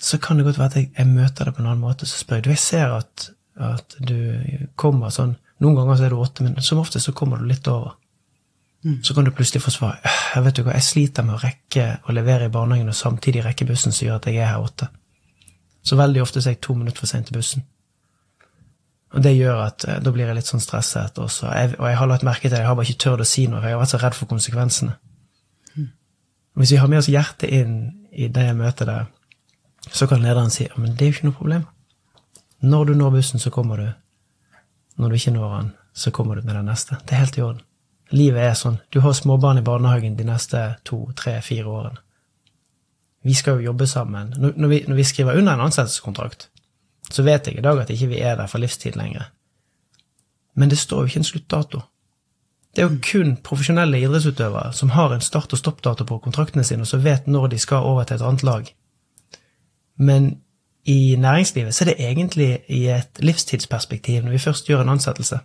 Så 0.03 0.19
kan 0.19 0.39
det 0.39 0.45
godt 0.47 0.59
være 0.59 0.71
at 0.71 0.77
jeg, 0.79 0.91
jeg 0.97 1.07
møter 1.07 1.47
det 1.47 1.55
på 1.55 1.63
en 1.63 1.69
annen 1.69 1.83
måte. 1.83 2.07
Så 2.07 2.19
spør 2.19 2.39
jeg 2.39 2.45
du, 2.45 2.51
jeg 2.51 2.63
ser 2.63 2.95
at, 2.97 3.29
at 3.55 3.97
du 3.99 4.17
kommer 4.79 5.13
sånn 5.13 5.37
Noen 5.63 5.77
ganger 5.77 5.95
så 5.95 6.03
er 6.03 6.11
du 6.11 6.19
åtte, 6.19 6.43
men 6.43 6.57
som 6.65 6.79
oftest 6.81 7.07
så 7.07 7.13
kommer 7.15 7.39
du 7.39 7.45
litt 7.47 7.67
over. 7.71 7.93
Mm. 8.83 8.97
Så 9.05 9.13
kan 9.15 9.23
du 9.23 9.31
plutselig 9.31 9.61
få 9.63 9.71
svar. 9.71 10.01
Jeg 10.33 10.43
vet 10.43 10.57
du 10.57 10.63
hva, 10.65 10.73
jeg 10.75 10.83
sliter 10.83 11.23
med 11.23 11.37
å 11.37 11.39
rekke 11.39 11.85
å 12.03 12.15
levere 12.17 12.49
i 12.49 12.51
barnehagen 12.51 12.91
og 12.91 12.97
samtidig 12.97 13.45
rekke 13.45 13.67
bussen 13.69 13.95
som 13.95 14.09
gjør 14.09 14.17
at 14.17 14.27
jeg 14.27 14.41
er 14.41 14.49
her 14.49 14.65
åtte. 14.65 14.89
Så 15.87 15.95
veldig 15.95 16.19
ofte 16.25 16.41
så 16.41 16.49
er 16.49 16.57
jeg 16.57 16.65
to 16.67 16.75
minutter 16.75 16.99
for 16.99 17.11
sent 17.11 17.29
til 17.29 17.37
bussen. 17.37 17.63
Og 19.13 19.21
det 19.21 19.35
gjør 19.35 19.59
at 19.67 19.85
eh, 19.87 19.99
da 20.03 20.13
blir 20.13 20.27
jeg 20.27 20.37
litt 20.39 20.49
sånn 20.49 20.63
stresset. 20.63 21.19
Også. 21.21 21.49
Jeg, 21.53 21.73
og 21.79 21.89
jeg 21.89 21.99
har 21.99 22.09
lagt 22.09 22.25
merke 22.27 22.47
til 22.47 22.55
det, 22.55 22.63
jeg 22.63 22.69
har 22.69 22.77
bare 22.79 22.89
ikke 22.89 23.03
tørt 23.05 23.25
å 23.25 23.27
si 23.29 23.47
noe, 23.47 23.61
for 23.61 23.69
jeg 23.69 23.77
har 23.77 23.83
vært 23.83 23.93
så 23.93 24.01
redd 24.01 24.17
for 24.17 24.31
konsekvensene. 24.31 24.95
Mm. 25.75 25.89
Hvis 26.61 26.73
vi 26.73 26.79
har 26.81 26.91
med 26.91 27.03
oss 27.03 27.11
hjertet 27.11 27.53
inn 27.53 27.75
i 28.13 28.29
det 28.33 28.47
møtet 28.57 28.89
der, 28.89 29.11
så 29.91 30.07
kan 30.07 30.23
lederen 30.23 30.53
si 30.53 30.65
men 30.79 30.93
det 30.95 31.05
er 31.05 31.11
jo 31.11 31.17
ikke 31.17 31.27
noe 31.27 31.37
problem. 31.37 31.67
Når 32.63 32.85
du 32.85 32.93
når 32.95 33.17
bussen, 33.17 33.41
så 33.43 33.51
kommer 33.51 33.81
du. 33.81 33.89
Når 34.97 35.09
du 35.09 35.17
ikke 35.17 35.35
når 35.35 35.55
den, 35.57 35.71
så 35.93 36.13
kommer 36.15 36.35
du 36.35 36.45
med 36.45 36.55
den 36.55 36.69
neste. 36.71 36.97
Det 37.03 37.15
er 37.15 37.25
helt 37.25 37.37
i 37.37 37.43
orden. 37.43 37.65
Livet 38.13 38.45
er 38.45 38.55
sånn. 38.57 38.77
Du 38.93 39.01
har 39.03 39.15
småbarn 39.17 39.59
i 39.59 39.65
barnehagen 39.65 40.15
de 40.15 40.25
neste 40.27 40.61
to, 40.85 41.01
tre, 41.17 41.39
fire 41.41 41.67
årene. 41.69 41.99
Vi 43.23 43.33
skal 43.35 43.59
jo 43.59 43.71
jobbe 43.71 43.87
sammen. 43.87 44.33
Når, 44.37 44.67
vi, 44.67 44.79
når 44.87 44.99
vi 44.99 45.05
skriver 45.07 45.39
under 45.39 45.55
en 45.55 45.65
ansettelseskontrakt, 45.65 46.49
så 47.13 47.23
vet 47.23 47.47
jeg 47.47 47.57
i 47.57 47.63
dag 47.65 47.79
at 47.81 47.89
ikke 47.93 48.11
vi 48.11 48.21
er 48.21 48.35
der 48.39 48.47
for 48.49 48.61
livstid 48.61 48.97
lenger. 48.99 49.29
Men 50.55 50.69
det 50.69 50.77
står 50.77 51.03
jo 51.03 51.11
ikke 51.11 51.21
en 51.21 51.27
sluttdato. 51.31 51.81
Det 52.75 52.81
er 52.81 52.89
jo 52.89 53.01
kun 53.05 53.35
profesjonelle 53.45 53.99
idrettsutøvere 54.01 54.73
som 54.73 54.89
har 54.89 55.13
en 55.13 55.21
start- 55.21 55.53
og 55.53 55.59
stoppdato 55.59 56.05
på 56.09 56.17
kontraktene 56.17 56.63
sine, 56.63 56.81
og 56.81 56.89
som 56.89 57.03
vet 57.03 57.27
når 57.27 57.47
de 57.53 57.59
skal 57.61 57.85
over 57.85 58.03
til 58.03 58.15
et 58.15 58.25
annet 58.25 58.43
lag. 58.43 58.71
Men 59.97 60.37
i 60.85 61.15
næringslivet 61.15 61.75
så 61.75 61.83
er 61.83 61.91
det 61.91 61.99
egentlig 61.99 62.59
i 62.67 62.87
et 62.91 63.19
livstidsperspektiv 63.19 64.23
når 64.23 64.31
vi 64.31 64.37
først 64.37 64.69
gjør 64.69 64.81
en 64.81 64.89
ansettelse. 64.89 65.39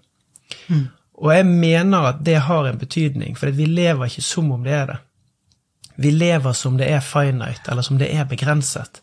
Mm. 0.68 0.87
Og 1.14 1.35
jeg 1.35 1.46
mener 1.46 1.98
at 1.98 2.24
det 2.26 2.40
har 2.40 2.66
en 2.66 2.78
betydning, 2.78 3.38
for 3.38 3.50
vi 3.50 3.66
lever 3.66 4.04
ikke 4.04 4.22
som 4.22 4.52
om 4.52 4.64
det 4.64 4.72
er 4.72 4.87
det. 4.87 4.96
Vi 5.96 6.11
lever 6.11 6.52
som 6.52 6.78
det 6.78 6.90
er 6.90 7.00
finite, 7.00 7.70
eller 7.70 7.83
som 7.83 7.98
det 7.98 8.14
er 8.14 8.24
begrenset. 8.24 9.02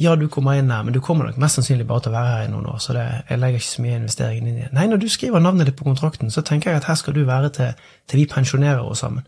Ja, 0.00 0.14
du 0.16 0.24
kommer 0.32 0.56
inn 0.56 0.70
her, 0.72 0.84
men 0.86 0.94
du 0.94 1.02
kommer 1.04 1.26
nok 1.28 1.38
mest 1.40 1.58
sannsynlig 1.58 1.84
bare 1.88 2.06
til 2.06 2.14
å 2.14 2.16
være 2.16 2.28
her 2.32 2.46
i 2.46 2.50
noen 2.52 2.68
år. 2.72 2.78
så 2.80 2.94
det, 2.96 3.04
jeg 3.28 3.40
legger 3.40 3.60
ikke 3.60 3.68
så 3.68 3.82
mye 3.84 3.96
investering 3.98 4.46
inn 4.46 4.56
i 4.56 4.62
det. 4.62 4.72
Nei, 4.72 4.86
når 4.88 5.02
du 5.02 5.08
skriver 5.12 5.42
navnet 5.44 5.68
ditt 5.68 5.76
på 5.76 5.84
kontrakten, 5.84 6.30
så 6.32 6.40
tenker 6.40 6.70
jeg 6.70 6.80
at 6.80 6.88
her 6.88 6.96
skal 6.96 7.16
du 7.16 7.26
være 7.28 7.50
til, 7.52 7.74
til 8.08 8.22
vi 8.22 8.28
pensjonerer 8.30 8.80
oss 8.80 9.02
sammen. 9.04 9.26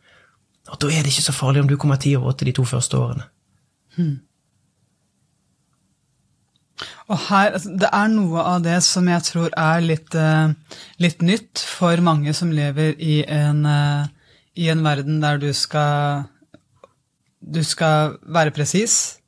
Og 0.73 0.79
da 0.81 0.89
er 0.89 1.05
det 1.05 1.13
ikke 1.13 1.27
så 1.27 1.35
farlig 1.37 1.61
om 1.61 1.69
du 1.69 1.77
kommer 1.77 2.01
ti 2.01 2.15
over 2.17 2.33
åtte 2.33 2.47
de 2.49 2.55
to 2.57 2.65
første 2.65 2.97
årene. 2.97 3.27
Hmm. 3.99 4.23
Og 7.13 7.19
her, 7.29 7.53
altså, 7.53 7.69
Det 7.69 7.91
er 7.93 8.09
noe 8.09 8.41
av 8.41 8.63
det 8.65 8.79
som 8.83 9.09
jeg 9.09 9.23
tror 9.23 9.53
er 9.61 9.85
litt, 9.85 10.17
uh, 10.17 10.49
litt 10.99 11.21
nytt 11.23 11.61
for 11.61 12.01
mange 12.01 12.33
som 12.33 12.51
lever 12.51 12.97
i 12.97 13.21
en, 13.29 13.67
uh, 13.69 14.09
i 14.57 14.71
en 14.73 14.83
verden 14.83 15.21
der 15.21 15.37
du 15.37 15.53
skal, 15.53 16.25
du 17.45 17.61
skal 17.63 18.17
være 18.25 18.57
presis 18.57 19.21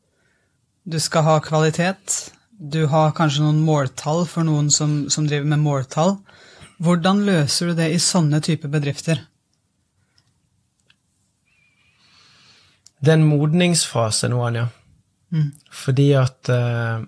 du 0.87 1.01
skal 1.01 1.27
ha 1.27 1.40
kvalitet. 1.42 2.33
Du 2.51 2.87
har 2.87 3.14
kanskje 3.16 3.42
noen 3.42 3.59
måltall 3.66 4.22
for 4.31 4.46
noen 4.46 4.70
som, 4.70 5.07
som 5.11 5.27
driver 5.27 5.49
med 5.51 5.64
måltall. 5.64 6.16
Hvordan 6.79 7.25
løser 7.27 7.72
du 7.72 7.81
det 7.81 7.90
i 7.92 8.01
sånne 8.03 8.40
typer 8.44 8.70
bedrifter? 8.72 9.25
Det 13.03 13.12
er 13.12 13.18
en 13.18 13.29
modningsfase 13.29 14.31
nå, 14.31 14.40
Anja. 14.46 14.68
Mm. 15.35 15.51
Fordi 15.75 16.07
at 16.16 16.53
uh, 16.55 17.03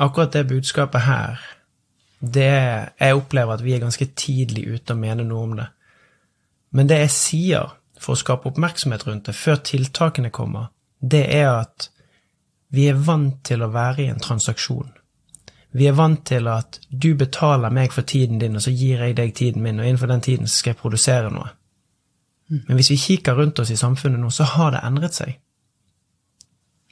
akkurat 0.00 0.32
det 0.32 0.48
budskapet 0.48 1.04
her, 1.04 1.42
det 2.24 2.48
Jeg 3.00 3.14
opplever 3.14 3.52
at 3.52 3.64
vi 3.64 3.74
er 3.74 3.82
ganske 3.82 4.06
tidlig 4.16 4.64
ute 4.78 4.94
og 4.94 4.98
mener 4.98 5.26
noe 5.28 5.42
om 5.44 5.56
det. 5.58 5.66
Men 6.72 6.88
det 6.88 7.02
jeg 7.02 7.10
sier 7.12 7.74
for 8.00 8.14
å 8.14 8.18
skape 8.18 8.48
oppmerksomhet 8.48 9.04
rundt 9.06 9.26
det, 9.28 9.34
før 9.36 9.60
tiltakene 9.60 10.30
kommer, 10.32 10.70
det 11.00 11.26
er 11.36 11.50
at 11.52 11.90
vi 12.74 12.88
er 12.90 13.00
vant 13.06 13.40
til 13.46 13.62
å 13.62 13.70
være 13.72 14.04
i 14.04 14.10
en 14.12 14.22
transaksjon. 14.22 14.92
Vi 15.74 15.88
er 15.90 15.96
vant 15.98 16.20
til 16.26 16.46
at 16.50 16.78
du 16.90 17.14
betaler 17.18 17.72
meg 17.74 17.92
for 17.94 18.06
tiden 18.06 18.38
din, 18.38 18.54
og 18.54 18.62
så 18.62 18.70
gir 18.70 19.02
jeg 19.02 19.16
deg 19.18 19.34
tiden 19.34 19.62
min, 19.62 19.80
og 19.80 19.88
innenfor 19.88 20.10
den 20.10 20.22
tiden 20.22 20.50
skal 20.50 20.74
jeg 20.74 20.80
produsere 20.82 21.32
noe. 21.34 21.50
Men 22.52 22.78
hvis 22.78 22.92
vi 22.92 23.00
kikker 23.00 23.34
rundt 23.34 23.58
oss 23.58 23.72
i 23.74 23.78
samfunnet 23.80 24.20
nå, 24.20 24.30
så 24.30 24.46
har 24.54 24.74
det 24.74 24.84
endret 24.86 25.16
seg. 25.16 25.38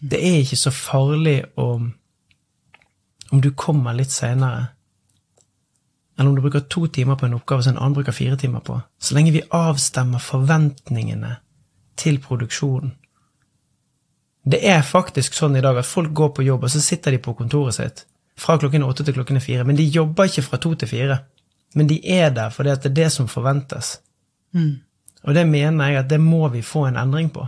Det 0.03 0.19
er 0.19 0.41
ikke 0.41 0.59
så 0.59 0.73
farlig 0.75 1.37
om, 1.61 1.93
om 3.31 3.43
du 3.43 3.53
kommer 3.55 3.95
litt 3.95 4.11
seinere, 4.11 4.73
eller 6.19 6.31
om 6.31 6.37
du 6.37 6.43
bruker 6.43 6.67
to 6.71 6.87
timer 6.93 7.17
på 7.17 7.29
en 7.29 7.37
oppgave 7.39 7.63
som 7.63 7.77
en 7.77 7.85
annen 7.85 7.95
bruker 7.97 8.17
fire 8.17 8.37
timer 8.41 8.65
på. 8.67 8.81
Så 8.99 9.15
lenge 9.15 9.35
vi 9.35 9.45
avstemmer 9.55 10.23
forventningene 10.23 11.37
til 11.97 12.19
produksjonen, 12.23 12.97
det 14.43 14.59
er 14.67 14.83
faktisk 14.83 15.37
sånn 15.39 15.57
i 15.57 15.63
dag 15.63 15.79
at 15.79 15.87
folk 15.87 16.11
går 16.15 16.33
på 16.37 16.47
jobb, 16.47 16.65
og 16.67 16.73
så 16.73 16.81
sitter 16.83 17.15
de 17.15 17.21
på 17.23 17.35
kontoret 17.39 17.79
sitt 17.79 18.07
fra 18.39 18.57
klokken 18.59 18.83
åtte 18.83 19.05
til 19.05 19.15
klokken 19.15 19.41
fire. 19.41 19.65
Men 19.65 19.77
de 19.79 19.85
jobber 19.87 20.31
ikke 20.31 20.45
fra 20.47 20.59
to 20.63 20.75
til 20.75 20.89
fire. 20.91 21.19
Men 21.79 21.89
de 21.89 22.01
er 22.09 22.33
der 22.35 22.51
fordi 22.51 22.75
det 22.75 22.91
er 22.91 22.97
det 22.97 23.13
som 23.13 23.29
forventes. 23.29 23.99
Mm. 24.55 24.81
Og 25.23 25.35
det 25.35 25.47
mener 25.49 25.89
jeg 25.89 26.03
at 26.03 26.11
det 26.11 26.21
må 26.21 26.49
vi 26.49 26.63
få 26.63 26.87
en 26.89 26.99
endring 26.99 27.31
på. 27.33 27.47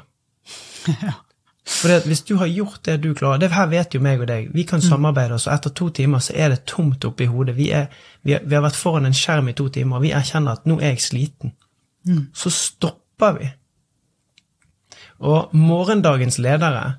ja. 1.03 1.19
For 1.65 2.07
hvis 2.07 2.21
du 2.29 2.37
har 2.37 2.47
gjort 2.47 2.83
det 2.85 2.99
du 3.01 3.15
klarer 3.17 3.39
Det 3.41 3.49
her 3.55 3.67
vet 3.67 3.95
jo 3.95 4.01
meg 4.05 4.21
og 4.21 4.29
deg. 4.29 4.51
Vi 4.53 4.67
kan 4.69 4.83
mm. 4.83 4.89
samarbeide 4.89 5.35
oss, 5.39 5.47
og 5.49 5.55
etter 5.55 5.73
to 5.73 5.89
timer 5.89 6.21
så 6.21 6.35
er 6.37 6.53
det 6.53 6.65
tomt 6.69 7.05
oppi 7.05 7.25
hodet. 7.25 7.57
Vi, 7.57 7.71
er, 7.73 7.87
vi, 8.23 8.37
vi, 8.37 8.55
har 8.55 8.63
vært 8.63 8.77
foran 8.77 9.09
en 9.09 9.17
skjerm 9.17 9.49
i 9.49 9.57
to 9.57 9.69
timer, 9.73 9.97
og 9.97 10.05
vi 10.05 10.13
erkjenner 10.13 10.59
at 10.59 10.69
nå 10.69 10.77
er 10.81 10.93
jeg 10.93 11.07
sliten. 11.07 11.55
Mm. 12.07 12.27
Så 12.37 12.53
stopper 12.53 13.39
vi. 13.39 13.49
Og 15.25 15.55
morgendagens 15.57 16.39
ledere, 16.39 16.99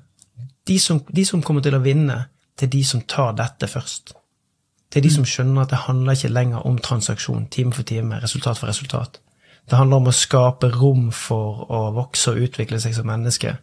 de 0.66 0.78
som, 0.82 1.00
de 1.16 1.24
som 1.24 1.42
kommer 1.42 1.62
til 1.62 1.76
å 1.78 1.82
vinne, 1.84 2.24
det 2.58 2.66
er 2.66 2.72
de 2.72 2.82
som 2.84 3.02
tar 3.06 3.36
dette 3.38 3.68
først. 3.70 4.16
Det 4.90 5.00
er 5.00 5.06
de 5.06 5.12
som 5.12 5.26
skjønner 5.28 5.66
at 5.66 5.72
det 5.74 5.84
handler 5.84 6.16
ikke 6.16 6.32
lenger 6.32 6.66
om 6.66 6.78
transaksjon, 6.82 7.46
time 7.52 7.74
for 7.74 7.86
time, 7.86 8.18
resultat 8.22 8.58
for 8.58 8.70
resultat. 8.70 9.20
Det 9.66 9.78
handler 9.78 10.02
om 10.02 10.10
å 10.10 10.14
skape 10.14 10.70
rom 10.74 11.08
for 11.14 11.66
å 11.70 11.80
vokse 11.94 12.32
og 12.32 12.42
utvikle 12.46 12.80
seg 12.82 12.94
som 12.96 13.08
menneske. 13.10 13.56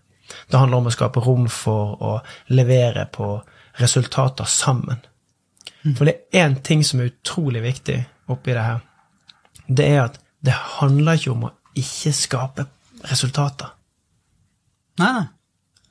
Det 0.52 0.60
handler 0.60 0.82
om 0.82 0.90
å 0.90 0.96
skape 0.96 1.24
rom 1.24 1.48
for 1.52 2.00
å 2.04 2.14
levere 2.52 3.06
på 3.12 3.36
resultater 3.80 4.48
sammen. 4.48 5.00
Mm. 5.84 5.96
For 5.96 6.08
det 6.08 6.16
er 6.32 6.46
én 6.46 6.60
ting 6.64 6.84
som 6.88 7.02
er 7.02 7.12
utrolig 7.12 7.64
viktig 7.64 7.98
oppi 8.32 8.56
det 8.56 8.66
her. 8.68 8.84
Det 9.68 9.88
er 9.88 10.02
at 10.06 10.20
det 10.44 10.56
handler 10.80 11.20
ikke 11.20 11.32
om 11.32 11.48
å 11.48 11.54
ikke 11.80 12.12
skape 12.16 12.68
resultater. 13.10 13.72
Nei. 15.02 15.26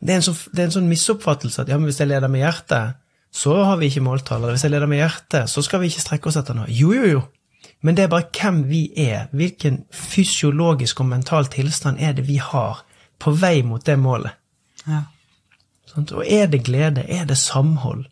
Det 0.03 0.11
er, 0.11 0.19
en 0.19 0.27
sånn, 0.27 0.38
det 0.51 0.62
er 0.62 0.69
en 0.69 0.75
sånn 0.75 0.91
misoppfattelse 0.91 1.62
at 1.62 1.71
ja, 1.71 1.79
men 1.79 1.87
hvis 1.87 2.01
jeg 2.03 2.11
leder 2.11 2.31
med 2.31 2.43
hjertet, 2.43 2.99
så 3.33 3.55
har 3.65 3.79
vi 3.79 3.88
ikke 3.88 4.03
måltall. 4.05 4.43
Eller 4.43 4.57
hvis 4.57 4.67
jeg 4.67 4.75
leder 4.75 4.91
med 4.91 4.99
hjertet, 4.99 5.51
så 5.51 5.62
skal 5.65 5.83
vi 5.83 5.93
ikke 5.93 6.03
strekke 6.03 6.29
oss 6.29 6.38
etter 6.41 6.59
noe. 6.59 6.67
Jo, 6.69 6.91
jo, 6.97 7.07
jo. 7.07 7.23
Men 7.87 7.97
det 7.97 8.05
er 8.05 8.11
bare 8.12 8.29
hvem 8.35 8.65
vi 8.69 8.83
er. 8.99 9.31
Hvilken 9.35 9.85
fysiologisk 9.95 11.01
og 11.03 11.09
mental 11.11 11.49
tilstand 11.51 12.03
er 12.03 12.17
det 12.19 12.27
vi 12.27 12.38
har 12.43 12.83
på 13.23 13.35
vei 13.38 13.61
mot 13.67 13.85
det 13.87 13.97
målet? 14.03 14.35
Ja. 14.87 15.05
Sånn, 15.91 16.09
og 16.17 16.27
er 16.27 16.51
det 16.51 16.65
glede, 16.67 17.07
er 17.07 17.27
det 17.29 17.38
samhold 17.38 18.07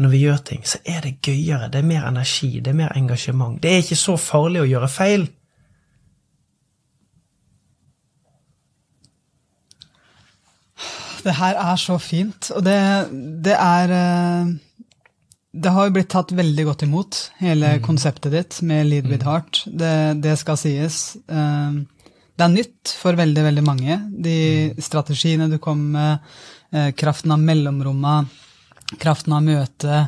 når 0.00 0.08
vi 0.08 0.22
gjør 0.22 0.38
ting, 0.48 0.62
så 0.64 0.78
er 0.88 1.02
det 1.04 1.18
gøyere, 1.20 1.68
det 1.68 1.82
er 1.82 1.88
mer 1.88 2.06
energi, 2.08 2.60
det 2.60 2.72
er 2.72 2.78
mer 2.78 2.94
engasjement. 2.96 3.58
Det 3.60 3.72
er 3.72 3.82
ikke 3.82 3.98
så 4.00 4.14
farlig 4.16 4.62
å 4.62 4.68
gjøre 4.70 4.88
feil. 4.88 5.26
Det 11.22 11.34
her 11.38 11.58
er 11.60 11.80
så 11.80 11.96
fint. 12.02 12.50
Og 12.56 12.64
det, 12.66 12.76
det 13.44 13.54
er 13.54 13.94
eh, 13.96 14.52
Det 15.52 15.72
har 15.74 15.88
jo 15.88 15.94
blitt 15.96 16.10
tatt 16.12 16.32
veldig 16.34 16.64
godt 16.70 16.84
imot, 16.86 17.18
hele 17.42 17.76
mm. 17.76 17.82
konseptet 17.84 18.32
ditt 18.32 18.60
med 18.66 18.88
Lead 18.88 19.08
with 19.10 19.22
mm. 19.22 19.28
Heart. 19.28 19.64
Det, 19.66 19.94
det, 20.24 20.36
skal 20.40 20.58
sies. 20.60 21.00
Eh, 21.28 21.80
det 22.32 22.46
er 22.46 22.54
nytt 22.54 22.94
for 22.98 23.18
veldig, 23.18 23.46
veldig 23.50 23.64
mange. 23.66 23.98
De 24.10 24.36
mm. 24.72 24.82
strategiene 24.82 25.50
du 25.52 25.58
kom 25.62 25.90
med, 25.96 26.32
eh, 26.72 26.90
kraften 26.96 27.34
av 27.34 27.42
mellomromma, 27.42 28.22
kraften 29.02 29.36
av 29.36 29.44
møte, 29.46 30.06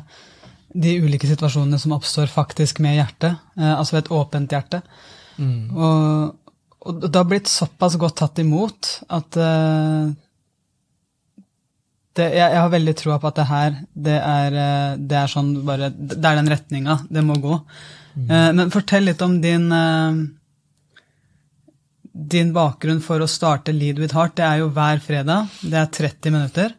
de 0.75 0.97
ulike 1.05 1.29
situasjonene 1.31 1.79
som 1.79 1.93
oppstår 1.95 2.27
faktisk 2.27 2.81
med 2.83 2.97
hjertet, 2.97 3.37
altså 3.55 4.01
et 4.01 4.09
åpent 4.11 4.51
hjerte. 4.51 4.81
Mm. 5.39 5.71
Og, 5.71 6.57
og, 6.83 7.05
det 7.05 7.15
har 7.15 7.29
blitt 7.31 7.47
såpass 7.47 7.95
godt 8.01 8.17
tatt 8.19 8.41
imot 8.43 8.91
at 9.15 9.39
det, 12.15 12.29
jeg, 12.31 12.47
jeg, 12.47 12.61
har 12.63 12.71
veldig 12.71 12.95
troa 12.99 13.19
på 13.19 13.31
at 13.31 13.39
det 13.41 13.49
her, 13.49 13.77
det 14.07 14.17
er, 14.21 14.57
eh, 14.63 14.95
det 15.03 15.19
er 15.19 15.31
sånn 15.31 15.51
bare 15.67 15.91
Det 15.91 16.21
er 16.21 16.39
den 16.39 16.51
retninga 16.53 17.01
det 17.11 17.25
må 17.27 17.37
gå. 17.43 17.59
Mm. 18.15 18.29
Uh, 18.31 18.51
men 18.61 18.71
fortell 18.71 19.09
litt 19.09 19.23
om 19.27 19.41
din 19.43 19.67
uh, 19.75 20.15
Din 22.15 22.53
bakgrunn 22.55 23.01
for 23.03 23.19
å 23.19 23.27
starte 23.27 23.75
Lead 23.75 23.99
with 23.99 24.15
Heart. 24.15 24.37
Det 24.39 24.47
er 24.47 24.61
jo 24.63 24.71
hver 24.77 25.03
fredag. 25.03 25.51
Det 25.67 25.81
er 25.81 25.91
30 25.99 26.35
minutter. 26.37 26.77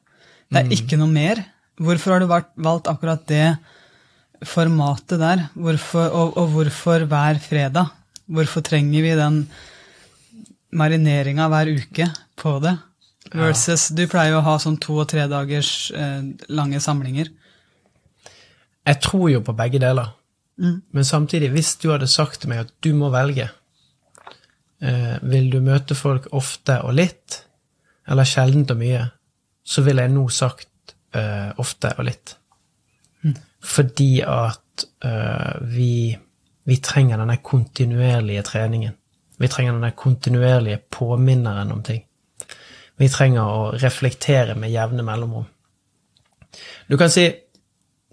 Det 0.47 0.61
er 0.61 0.69
mm. 0.69 0.75
ikke 0.77 0.99
noe 1.01 1.11
mer. 1.11 1.43
Hvorfor 1.83 2.15
har 2.15 2.23
du 2.23 2.29
valgt 2.63 2.87
akkurat 2.87 3.25
det 3.27 3.57
formatet 4.47 5.19
der? 5.19 5.43
Hvorfor, 5.59 6.07
og, 6.07 6.37
og 6.39 6.53
hvorfor 6.53 7.03
hver 7.11 7.41
fredag? 7.43 7.91
Hvorfor 8.31 8.63
trenger 8.63 9.03
vi 9.03 9.11
den 9.19 9.41
marineringa 10.71 11.49
hver 11.51 11.73
uke 11.75 12.07
på 12.39 12.55
det? 12.63 12.77
Versus 13.33 13.89
Du 13.89 14.05
pleier 14.07 14.35
jo 14.35 14.39
å 14.39 14.45
ha 14.45 14.57
sånn 14.61 14.77
to- 14.79 14.99
og 15.01 15.09
tre 15.09 15.25
dagers 15.27 15.91
eh, 15.91 16.21
lange 16.49 16.79
samlinger. 16.79 17.31
Jeg 18.85 19.01
tror 19.01 19.29
jo 19.31 19.41
på 19.41 19.55
begge 19.57 19.81
deler. 19.81 20.13
Mm. 20.61 20.81
Men 20.91 21.03
samtidig, 21.03 21.51
hvis 21.51 21.75
du 21.81 21.89
hadde 21.91 22.07
sagt 22.07 22.41
til 22.41 22.49
meg 22.53 22.59
at 22.63 22.71
du 22.85 22.93
må 22.95 23.09
velge 23.11 23.49
eh, 24.79 25.17
Vil 25.21 25.49
du 25.51 25.59
møte 25.59 25.97
folk 25.99 26.29
ofte 26.31 26.77
og 26.85 26.95
litt, 26.95 27.41
eller 28.07 28.23
sjeldent 28.29 28.71
og 28.71 28.79
mye, 28.79 29.01
så 29.65 29.81
ville 29.81 30.05
jeg 30.05 30.13
nå 30.13 30.27
sagt 30.29 30.95
eh, 31.17 31.49
ofte 31.57 31.91
og 31.97 32.05
litt. 32.05 32.35
Mm. 33.25 33.35
Fordi 33.65 34.11
at 34.21 34.85
eh, 35.03 35.53
vi, 35.73 35.93
vi 36.69 36.77
trenger 36.77 37.17
denne 37.17 37.39
kontinuerlige 37.41 38.45
treningen. 38.45 38.93
Vi 39.41 39.49
trenger 39.51 39.73
denne 39.73 39.95
kontinuerlige 39.97 40.83
påminneren 40.93 41.73
om 41.73 41.81
ting. 41.83 42.04
Vi 42.97 43.09
trenger 43.11 43.43
å 43.43 43.71
reflektere 43.75 44.55
med 44.55 44.71
jevne 44.71 45.03
mellomrom. 45.03 45.47
Du 46.87 46.97
kan 46.97 47.11
si 47.11 47.27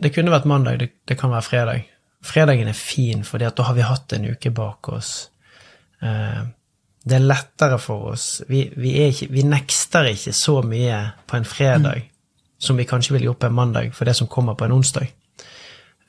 det 0.02 0.10
kunne 0.14 0.32
vært 0.32 0.48
mandag, 0.50 0.80
det, 0.80 0.88
det 1.06 1.18
kan 1.20 1.30
være 1.30 1.46
fredag. 1.46 1.84
Fredagen 2.26 2.70
er 2.70 2.78
fin, 2.78 3.22
for 3.26 3.38
da 3.38 3.50
har 3.66 3.76
vi 3.76 3.86
hatt 3.86 4.14
en 4.16 4.26
uke 4.32 4.50
bak 4.54 4.88
oss. 4.90 5.12
Eh, 6.02 6.42
det 7.02 7.18
er 7.18 7.24
lettere 7.26 7.78
for 7.82 8.12
oss. 8.12 8.26
Vi, 8.48 8.64
vi, 8.78 8.94
ikke, 9.08 9.28
vi 9.34 9.46
nekster 9.46 10.10
ikke 10.10 10.34
så 10.34 10.60
mye 10.66 10.98
på 11.26 11.38
en 11.38 11.46
fredag 11.46 12.02
mm. 12.02 12.10
som 12.62 12.78
vi 12.78 12.86
kanskje 12.88 13.16
ville 13.16 13.30
gjort 13.30 13.42
på 13.42 13.50
en 13.50 13.58
mandag 13.58 13.94
for 13.94 14.06
det 14.06 14.14
som 14.18 14.30
kommer 14.30 14.58
på 14.58 14.66
en 14.66 14.76
onsdag. 14.78 15.10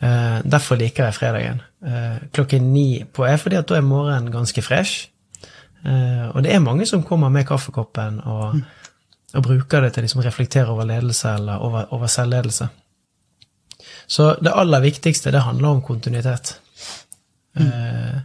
Eh, 0.04 0.38
derfor 0.46 0.78
liker 0.82 1.08
jeg 1.08 1.18
fredagen. 1.18 1.64
Eh, 1.86 2.30
klokken 2.34 2.70
ni 2.74 3.04
på 3.14 3.26
er 3.26 3.42
fordi 3.42 3.58
at 3.62 3.70
da 3.70 3.80
er 3.80 3.88
morgenen 3.88 4.34
ganske 4.34 4.62
fresh. 4.66 5.10
Uh, 5.84 6.30
og 6.32 6.43
det 6.46 6.54
er 6.54 6.63
mange 6.63 6.88
som 6.88 7.04
kommer 7.04 7.32
med 7.34 7.48
kaffekoppen 7.48 8.22
og, 8.24 8.56
mm. 8.56 8.62
og 9.36 9.43
bruker 9.43 9.84
det 9.84 9.93
til 9.93 10.04
å 10.04 10.08
liksom 10.08 10.24
reflektere 10.24 10.72
over 10.72 10.88
ledelse 10.88 11.34
eller 11.39 11.65
over, 11.65 11.89
over, 11.96 12.12
selvledelse. 12.12 12.69
Så 14.08 14.30
det 14.43 14.54
aller 14.56 14.84
viktigste, 14.84 15.32
det 15.32 15.43
handler 15.43 15.76
om 15.76 15.82
kontinuitet. 15.84 16.60
Mm. 17.54 18.24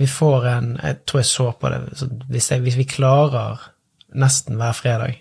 vi 0.00 0.06
får 0.08 0.46
en 0.48 0.68
Jeg 0.82 0.96
tror 1.04 1.20
jeg 1.20 1.26
så 1.28 1.50
på 1.52 1.68
det 1.68 1.80
hvis, 2.32 2.46
jeg, 2.50 2.62
hvis 2.64 2.78
vi 2.78 2.86
klarer 2.88 3.60
nesten 4.16 4.56
hver 4.56 4.72
fredag 4.72 5.18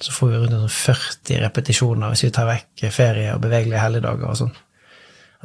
så 0.00 0.12
får 0.12 0.28
vi 0.28 0.36
rundt 0.36 0.72
40 0.72 1.40
repetisjoner 1.40 2.12
hvis 2.12 2.26
vi 2.26 2.32
tar 2.34 2.48
vekk 2.50 2.86
ferie 2.92 3.32
og 3.34 3.42
bevegelige 3.44 3.80
helligdager 3.80 4.28
og 4.28 4.40
sånn. 4.42 4.56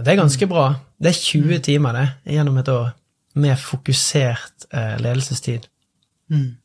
Det 0.01 0.13
er 0.13 0.19
ganske 0.19 0.47
bra. 0.49 0.65
Det 0.97 1.12
er 1.12 1.19
20 1.19 1.45
mm. 1.45 1.62
timer 1.67 1.97
det, 1.97 2.07
gjennom 2.36 2.57
et 2.60 2.71
år 2.71 2.89
med 3.34 3.60
fokusert 3.60 4.67
eh, 4.74 4.98
ledelsestid. 5.02 5.67
Mm. 6.32 6.62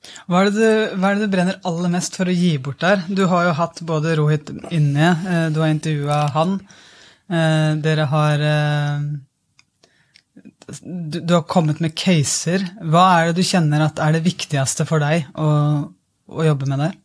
Hva, 0.00 0.40
er 0.40 0.52
du, 0.54 0.60
hva, 0.96 1.10
er 1.10 1.18
det 1.18 1.26
du, 1.26 1.32
brenner 1.32 1.58
aller 1.68 1.92
mest 1.92 2.16
for 2.16 2.30
å 2.30 2.34
gi 2.34 2.54
bort 2.62 2.80
der? 2.82 3.02
Du 3.08 3.26
har 3.30 3.48
jo 3.48 3.56
hatt 3.58 3.82
både 3.86 4.14
Rohit 4.18 4.52
inne, 4.72 5.10
eh, 5.28 5.48
du 5.52 5.60
har 5.60 5.72
intervjua 5.72 6.22
han. 6.36 6.56
Eh, 7.30 7.72
dere 7.84 8.06
har 8.10 8.44
eh, 8.46 9.04
du, 10.80 11.20
du, 11.20 11.34
har 11.34 11.44
kommet 11.50 11.82
med 11.84 11.94
caser. 11.98 12.64
Hva 12.80 13.04
er 13.18 13.30
det 13.30 13.42
du 13.42 13.46
kjenner 13.46 13.84
at 13.86 14.00
er 14.02 14.16
det 14.16 14.24
viktigste 14.26 14.86
for 14.88 15.02
deg 15.02 15.28
å, 15.38 15.48
å 16.30 16.48
jobbe 16.48 16.70
med 16.70 16.84
der? 16.86 16.98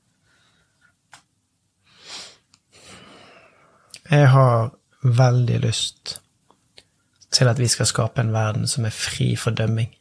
Jeg 4.06 4.30
har 4.30 4.70
veldig 5.02 5.58
lyst 5.66 6.20
til 7.36 7.52
at 7.52 7.60
vi 7.60 7.68
skal 7.72 7.90
skape 7.90 8.24
en 8.24 8.34
verden 8.34 8.68
som 8.68 8.88
er 8.88 8.96
fri 8.96 9.34
for 9.40 9.56
dømming. 9.56 9.92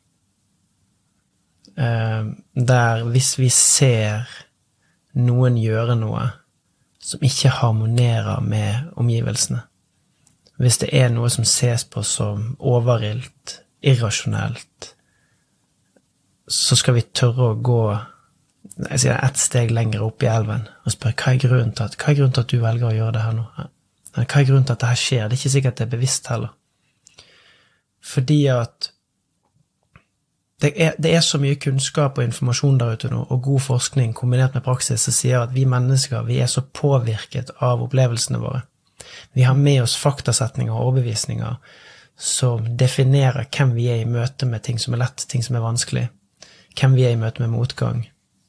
Eh, 1.76 2.24
der 2.54 3.04
hvis 3.10 3.34
vi 3.38 3.50
ser 3.50 4.30
noen 5.14 5.58
gjøre 5.58 5.98
noe 5.98 6.28
som 7.04 7.22
ikke 7.22 7.52
harmonerer 7.60 8.40
med 8.40 8.94
omgivelsene, 8.96 9.60
hvis 10.62 10.78
det 10.84 10.92
er 10.94 11.10
noe 11.10 11.28
som 11.34 11.44
ses 11.44 11.84
på 11.84 12.02
som 12.06 12.54
overilt, 12.62 13.60
irrasjonelt, 13.84 14.94
så 16.48 16.76
skal 16.78 16.96
vi 16.96 17.08
tørre 17.12 17.50
å 17.52 17.60
gå 17.60 17.84
jeg 18.74 19.00
sier 19.04 19.20
ett 19.22 19.38
steg 19.38 19.70
lenger 19.74 20.02
opp 20.02 20.24
i 20.24 20.28
elven 20.30 20.64
og 20.84 20.92
spørre 20.94 21.14
hva 21.20 21.34
er 21.34 21.40
grunnen 21.42 21.74
til 21.76 21.84
at, 21.84 21.96
hva 22.00 22.10
er 22.10 22.16
grunnen 22.18 22.34
til 22.34 22.44
at 22.46 22.52
du 22.52 22.62
velger 22.62 22.88
å 22.88 22.94
gjøre 22.96 23.14
det 23.14 23.22
her 23.22 23.34
nå? 23.36 23.44
Hva 24.14 24.24
er 24.24 24.46
grunnen 24.48 24.66
til 24.66 24.74
at 24.74 24.82
dette 24.82 25.00
skjer? 25.00 25.26
Det 25.28 25.36
er 25.36 25.40
ikke 25.40 25.52
sikkert 25.52 25.78
det 25.78 25.84
er 25.84 25.92
bevisst 25.92 26.30
heller. 26.32 26.54
Fordi 28.04 28.46
at 28.52 28.90
det 30.62 30.70
er, 30.80 30.92
det 30.98 31.10
er, 31.14 31.20
så 31.20 31.38
mye 31.42 31.58
kunnskap 31.60 32.18
og 32.18 32.24
informasjon 32.24 32.78
der 32.80 32.94
ute 32.96 33.10
nå, 33.12 33.24
og 33.28 33.42
god 33.42 33.60
forskning 33.60 34.14
kombinert 34.16 34.54
med 34.54 34.64
praksis 34.64 35.02
som 35.04 35.16
sier 35.16 35.42
at 35.42 35.52
vi 35.52 35.66
mennesker 35.68 36.24
vi 36.24 36.38
er 36.40 36.48
så 36.48 36.62
påvirket 36.64 37.50
av 37.64 37.82
opplevelsene 37.84 38.40
våre. 38.40 38.62
Vi 39.34 39.44
har 39.44 39.58
med 39.58 39.82
oss 39.82 39.96
faktasetninger 40.00 40.72
og 40.72 40.86
overbevisninger 40.86 41.58
som 42.16 42.64
definerer 42.78 43.48
hvem 43.50 43.74
vi 43.74 43.88
er 43.90 44.04
i 44.04 44.08
møte 44.08 44.46
med 44.46 44.62
ting 44.64 44.78
som 44.80 44.94
er 44.94 45.02
lett, 45.02 45.26
ting 45.28 45.42
som 45.44 45.58
er 45.58 45.64
vanskelig. 45.64 46.06
Hvem 46.78 46.94
vi 46.96 47.04
er 47.08 47.16
i 47.16 47.20
møte 47.20 47.42
med 47.42 47.52
motgang. 47.52 48.04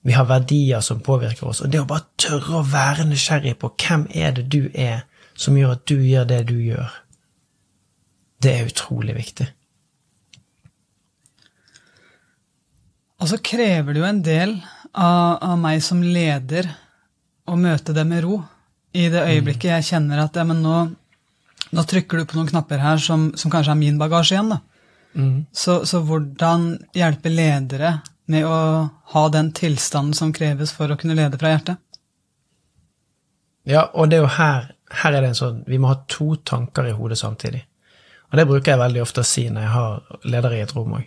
Vi 0.06 0.14
har 0.14 0.30
verdier 0.30 0.86
som 0.86 1.02
påvirker 1.02 1.50
oss. 1.50 1.64
Og 1.66 1.72
det 1.74 1.82
å 1.82 1.90
bare 1.90 2.06
tørre 2.22 2.60
å 2.60 2.68
være 2.70 3.08
nysgjerrig 3.10 3.56
på 3.60 3.72
hvem 3.82 4.06
er 4.14 4.38
det 4.38 4.46
du 4.54 4.70
er, 4.72 5.08
som 5.34 5.58
gjør 5.58 5.76
at 5.76 5.88
du 5.90 5.98
gjør 5.98 6.30
det 6.30 6.44
du 6.48 6.56
gjør, 6.62 6.94
det 8.44 8.52
er 8.52 8.70
utrolig 8.70 9.16
viktig. 9.18 9.48
Og 13.22 13.32
så 13.32 13.40
krever 13.40 13.96
det 13.96 14.02
jo 14.02 14.10
en 14.10 14.24
del 14.26 14.58
av, 14.92 15.40
av, 15.40 15.56
meg 15.60 15.82
som 15.84 16.04
leder 16.04 16.68
å 17.48 17.56
møte 17.58 17.96
det 17.96 18.04
med 18.08 18.26
ro. 18.26 18.42
I 18.96 19.08
det 19.12 19.24
øyeblikket 19.24 19.72
jeg 19.72 19.88
kjenner 19.90 20.24
at 20.24 20.38
ja, 20.38 20.44
men 20.48 20.62
nå, 20.64 20.76
nå 21.76 21.86
trykker 21.88 22.22
du 22.22 22.28
på 22.28 22.38
noen 22.38 22.52
knapper 22.52 22.84
her 22.84 23.02
som, 23.02 23.30
som 23.40 23.52
kanskje 23.54 23.74
er 23.74 23.80
min 23.80 24.00
bagasje 24.02 24.36
igjen. 24.36 24.52
da. 24.54 24.60
Mm. 25.16 25.40
Så, 25.56 25.82
så, 25.88 26.04
hvordan 26.04 26.68
hjelpe 26.96 27.32
ledere 27.32 28.00
med 28.32 28.46
å 28.48 28.60
ha 29.16 29.26
den 29.32 29.54
tilstanden 29.56 30.16
som 30.18 30.34
kreves 30.36 30.74
for 30.76 30.92
å 30.92 31.00
kunne 31.00 31.16
lede 31.18 31.40
fra 31.40 31.54
hjertet? 31.54 31.82
Ja, 33.66 33.88
og 33.96 34.12
det 34.12 34.20
er 34.20 34.26
jo 34.26 34.34
her 34.36 34.72
her 35.02 35.16
er 35.16 35.24
det 35.24 35.32
en 35.34 35.40
sånn 35.40 35.64
Vi 35.70 35.80
må 35.82 35.90
ha 35.90 35.98
to 36.12 36.36
tanker 36.46 36.88
i 36.90 36.94
hodet 36.96 37.18
samtidig. 37.20 37.64
Og 38.36 38.40
det 38.42 38.48
bruker 38.50 38.74
jeg 38.74 38.80
veldig 38.82 39.00
ofte 39.00 39.24
å 39.24 39.28
si 39.28 39.46
når 39.48 39.64
jeg 39.64 39.72
har 39.72 40.18
ledere 40.28 40.58
i 40.58 40.64
et 40.66 40.72
rom 40.76 40.98
òg. 40.98 41.06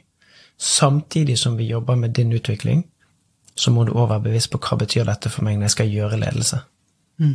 Samtidig 0.56 1.34
som 1.36 1.58
vi 1.58 1.66
jobber 1.68 1.98
med 2.00 2.14
din 2.16 2.32
utvikling, 2.32 2.86
så 3.52 3.68
må 3.70 3.84
du 3.84 3.90
òg 3.92 4.06
være 4.08 4.24
bevisst 4.30 4.48
på 4.48 4.60
hva 4.64 4.78
betyr 4.80 5.04
dette 5.04 5.28
for 5.28 5.44
meg 5.44 5.58
når 5.58 5.68
jeg 5.68 5.74
skal 5.74 5.90
gjøre 5.92 6.20
ledelse. 6.22 6.62
Mm. 7.20 7.34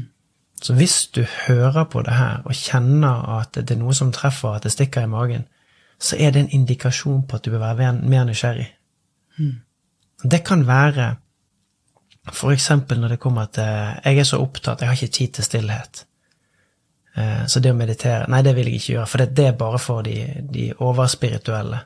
Så 0.65 0.73
hvis 0.73 0.95
du 1.13 1.21
hører 1.45 1.85
på 1.93 2.01
det 2.01 2.15
her 2.17 2.41
og 2.41 2.57
kjenner 2.57 3.21
at 3.37 3.53
det 3.53 3.75
er 3.75 3.81
noe 3.83 3.93
som 3.93 4.09
treffer, 4.15 4.55
at 4.57 4.65
det 4.65 4.73
stikker 4.73 5.05
i 5.05 5.11
magen, 5.13 5.45
så 6.01 6.17
er 6.17 6.33
det 6.33 6.41
en 6.41 6.55
indikasjon 6.57 7.21
på 7.29 7.37
at 7.37 7.45
du 7.45 7.51
bør 7.53 7.61
være 7.77 7.93
mer 8.01 8.25
nysgjerrig. 8.25 8.71
Mm. 9.37 9.53
Det 10.25 10.41
kan 10.47 10.65
være 10.65 11.11
f.eks. 12.33 12.69
når 12.97 13.13
det 13.13 13.19
kommer 13.19 13.45
til 13.45 13.61
Jeg 13.61 14.17
er 14.17 14.23
så 14.25 14.41
opptatt, 14.41 14.81
jeg 14.81 14.89
har 14.89 14.97
ikke 14.97 15.19
tid 15.19 15.37
til 15.37 15.43
stillhet. 15.43 16.07
Eh, 17.15 17.45
så 17.47 17.61
det 17.61 17.71
å 17.73 17.77
meditere 17.77 18.25
Nei, 18.31 18.41
det 18.45 18.55
vil 18.57 18.69
jeg 18.71 18.81
ikke 18.81 18.93
gjøre, 18.95 19.09
for 19.11 19.25
det 19.25 19.47
er 19.47 19.57
bare 19.57 19.81
for 19.81 20.05
de, 20.05 20.17
de 20.53 20.71
overspirituelle. 20.79 21.83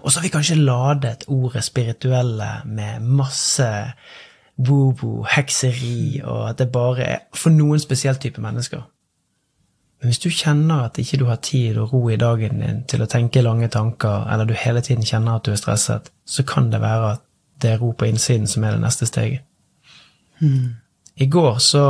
Og 0.00 0.10
så 0.10 0.18
har 0.18 0.26
vi 0.26 0.32
kanskje 0.34 0.60
ladet 0.60 1.24
ordet 1.28 1.64
spirituelle 1.64 2.50
med 2.68 3.00
masse 3.00 3.68
woo-woo, 4.60 5.24
hekseri, 5.24 6.20
og 6.24 6.50
at 6.50 6.58
det 6.60 6.68
bare 6.72 7.04
er 7.06 7.20
for 7.34 7.52
noen 7.54 7.80
spesiell 7.80 8.18
type 8.20 8.42
mennesker. 8.44 8.82
Men 10.00 10.12
hvis 10.12 10.20
du 10.20 10.30
kjenner 10.32 10.86
at 10.86 10.98
ikke 11.00 11.18
du 11.20 11.26
har 11.28 11.40
tid 11.44 11.78
og 11.80 11.92
ro 11.92 12.02
i 12.08 12.16
dagen 12.20 12.60
din 12.60 12.84
til 12.88 13.02
å 13.04 13.08
tenke 13.08 13.42
lange 13.44 13.68
tanker, 13.72 14.28
eller 14.32 14.48
du 14.48 14.54
hele 14.56 14.80
tiden 14.84 15.04
kjenner 15.04 15.36
at 15.36 15.48
du 15.48 15.52
er 15.52 15.60
stresset, 15.60 16.12
så 16.24 16.44
kan 16.44 16.70
det 16.72 16.80
være 16.80 17.14
at 17.16 17.24
det 17.60 17.74
er 17.74 17.82
ro 17.82 17.92
på 17.92 18.08
innsiden 18.08 18.48
som 18.48 18.64
er 18.64 18.76
det 18.76 18.84
neste 18.84 19.08
steget. 19.08 19.44
Mm. 20.40 20.76
I 21.20 21.26
går 21.26 21.58
så 21.60 21.84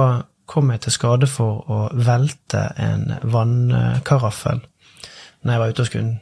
kom 0.51 0.73
jeg 0.75 0.83
til 0.85 0.95
skade 0.97 1.29
for 1.31 1.63
å 1.71 1.79
velte 1.95 2.65
en 2.83 3.15
vannkaraffel 3.23 4.65
når 5.41 5.55
jeg 5.55 5.63
var 5.63 5.71
ute 5.71 5.85
og 5.85 5.89
skulle 5.91 6.19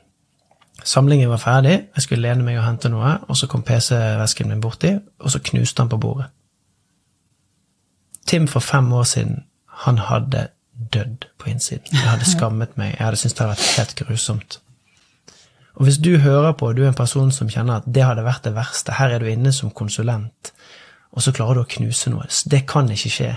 Samlingen 0.89 1.29
var 1.29 1.41
ferdig, 1.43 1.73
jeg 1.97 2.05
skulle 2.05 2.23
lene 2.23 2.45
meg 2.47 2.61
og 2.61 2.63
hente 2.63 2.89
noe, 2.89 3.17
og 3.27 3.37
så 3.37 3.49
kom 3.51 3.65
PC-vesken 3.67 4.47
min 4.49 4.61
borti, 4.63 4.93
og 4.95 5.33
så 5.35 5.41
knuste 5.43 5.83
han 5.83 5.91
på 5.91 5.99
bordet. 5.99 6.29
Tim 8.31 8.47
for 8.49 8.63
fem 8.63 8.93
år 8.95 9.09
siden, 9.11 9.43
han 9.83 9.99
hadde 9.99 10.45
dødd 10.95 11.27
på 11.35 11.51
innsiden. 11.51 11.91
Jeg 11.93 12.07
hadde 12.07 12.31
skammet 12.37 12.79
meg, 12.79 12.95
jeg 12.95 13.05
hadde 13.05 13.19
syntes 13.21 13.35
det 13.35 13.45
hadde 13.45 13.57
vært 13.57 13.81
helt 13.81 13.97
grusomt. 14.05 14.61
Og 15.75 15.89
hvis 15.89 15.99
du 15.99 16.13
hører 16.23 16.55
på, 16.55 16.71
og 16.71 16.79
du 16.79 16.85
er 16.87 16.93
en 16.93 17.03
person 17.03 17.35
som 17.35 17.51
kjenner 17.51 17.83
at 17.83 17.91
det 17.91 18.07
hadde 18.07 18.25
vært 18.25 18.47
det 18.47 18.55
verste, 18.55 18.95
her 19.01 19.17
er 19.17 19.23
du 19.23 19.29
inne 19.35 19.53
som 19.53 19.75
konsulent, 19.75 20.55
og 21.11 21.27
så 21.27 21.35
klarer 21.35 21.59
du 21.59 21.67
å 21.67 21.73
knuse 21.75 22.15
noe, 22.15 22.31
det 22.47 22.63
kan 22.71 22.87
ikke 22.95 23.13
skje 23.19 23.35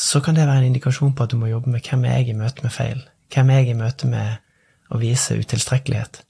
så 0.00 0.22
kan 0.24 0.36
det 0.36 0.46
være 0.48 0.62
en 0.62 0.70
indikasjon 0.70 1.12
på 1.12 1.26
at 1.26 1.32
du 1.32 1.36
må 1.36 1.50
jobbe 1.50 1.70
med 1.72 1.84
hvem 1.84 2.06
er 2.08 2.20
jeg 2.20 2.32
i 2.32 2.38
møte 2.38 2.64
med 2.64 2.72
feil? 2.72 3.02
Hvem 3.34 3.50
er 3.52 3.60
jeg 3.60 3.74
i 3.74 3.78
møte 3.78 4.08
med 4.08 4.38
å 4.88 5.00
vise 5.00 5.36
utilstrekkelighet? 5.36 6.22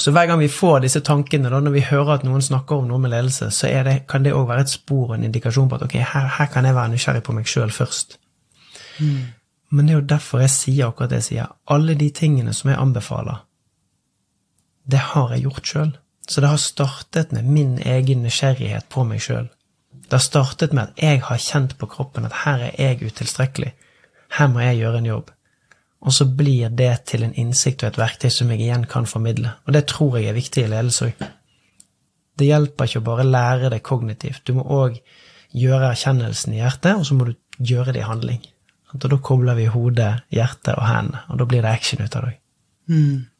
Så 0.00 0.14
hver 0.16 0.30
gang 0.30 0.40
vi 0.40 0.48
får 0.48 0.80
disse 0.80 1.02
tankene, 1.04 1.50
da, 1.52 1.60
når 1.60 1.74
vi 1.74 1.84
hører 1.84 2.14
at 2.14 2.24
noen 2.24 2.40
snakker 2.42 2.80
om 2.80 2.88
noe 2.88 3.02
med 3.02 3.12
ledelse, 3.12 3.50
så 3.52 3.68
det, 3.84 3.98
kan 4.08 4.24
det 4.24 4.32
òg 4.32 4.46
være 4.48 4.64
et 4.64 4.72
spor 4.72 5.10
og 5.10 5.18
en 5.18 5.28
indikasjon 5.28 5.68
på 5.68 5.76
at 5.76 5.84
ok, 5.84 5.98
her, 6.00 6.30
her 6.38 6.48
kan 6.54 6.64
jeg 6.64 6.78
være 6.78 6.94
nysgjerrig 6.94 7.24
på 7.26 7.36
meg 7.36 7.50
sjøl 7.52 7.74
først. 7.74 8.16
Mm. 8.96 9.28
Men 9.72 9.86
det 9.86 9.92
er 9.92 10.00
jo 10.00 10.10
derfor 10.14 10.40
jeg 10.40 10.54
sier 10.56 10.88
akkurat 10.88 11.12
det 11.12 11.20
jeg 11.20 11.28
sier. 11.28 11.52
Alle 11.68 11.98
de 12.00 12.08
tingene 12.16 12.56
som 12.56 12.72
jeg 12.72 12.80
anbefaler, 12.80 13.44
det 14.88 15.04
har 15.12 15.36
jeg 15.36 15.44
gjort 15.44 15.68
sjøl. 15.68 15.92
Så 16.28 16.40
det 16.40 16.48
har 16.48 16.60
startet 16.62 17.32
med 17.36 17.44
min 17.44 17.76
egen 17.84 18.24
nysgjerrighet 18.24 18.88
på 18.88 19.04
meg 19.04 19.20
sjøl. 19.20 19.52
Det 20.12 20.18
har 20.18 20.24
startet 20.26 20.74
med 20.76 20.90
at 20.90 20.98
jeg 21.00 21.20
har 21.24 21.38
kjent 21.40 21.70
på 21.80 21.86
kroppen 21.88 22.26
at 22.28 22.34
her 22.42 22.66
er 22.66 22.74
jeg 22.76 23.06
utilstrekkelig. 23.08 23.70
Her 24.36 24.50
må 24.52 24.60
jeg 24.60 24.82
gjøre 24.82 24.98
en 25.00 25.06
jobb. 25.08 25.30
Og 26.04 26.12
så 26.12 26.26
blir 26.28 26.68
det 26.68 26.90
til 27.08 27.24
en 27.24 27.32
innsikt 27.32 27.80
og 27.80 27.88
et 27.88 27.96
verktøy 27.96 28.28
som 28.28 28.50
jeg 28.52 28.60
igjen 28.60 28.84
kan 28.92 29.08
formidle. 29.08 29.54
Og 29.64 29.72
det 29.72 29.86
tror 29.88 30.18
jeg 30.18 30.28
er 30.28 30.36
viktig 30.36 30.66
i 30.66 30.68
ledelse 30.68 31.08
òg. 31.08 31.24
Det 32.36 32.50
hjelper 32.50 32.90
ikke 32.90 33.00
å 33.00 33.06
bare 33.08 33.24
lære 33.24 33.70
det 33.72 33.80
kognitivt. 33.88 34.44
Du 34.44 34.52
må 34.58 34.66
òg 34.68 35.00
gjøre 35.56 35.94
erkjennelsen 35.94 36.58
i 36.58 36.60
hjertet, 36.60 36.92
og 36.92 37.08
så 37.08 37.16
må 37.16 37.30
du 37.30 37.32
gjøre 37.72 37.96
det 37.96 38.04
i 38.04 38.10
handling. 38.10 38.44
Og 38.92 39.00
da 39.00 39.16
kobler 39.16 39.56
vi 39.56 39.70
hodet, 39.72 40.26
hjertet 40.28 40.74
og 40.76 40.90
hendene, 40.92 41.24
og 41.32 41.40
da 41.40 41.48
blir 41.48 41.64
det 41.64 41.72
action 41.72 42.04
ut 42.04 42.20
av 42.20 42.28
det. 42.28 42.36
Mm. 42.92 43.31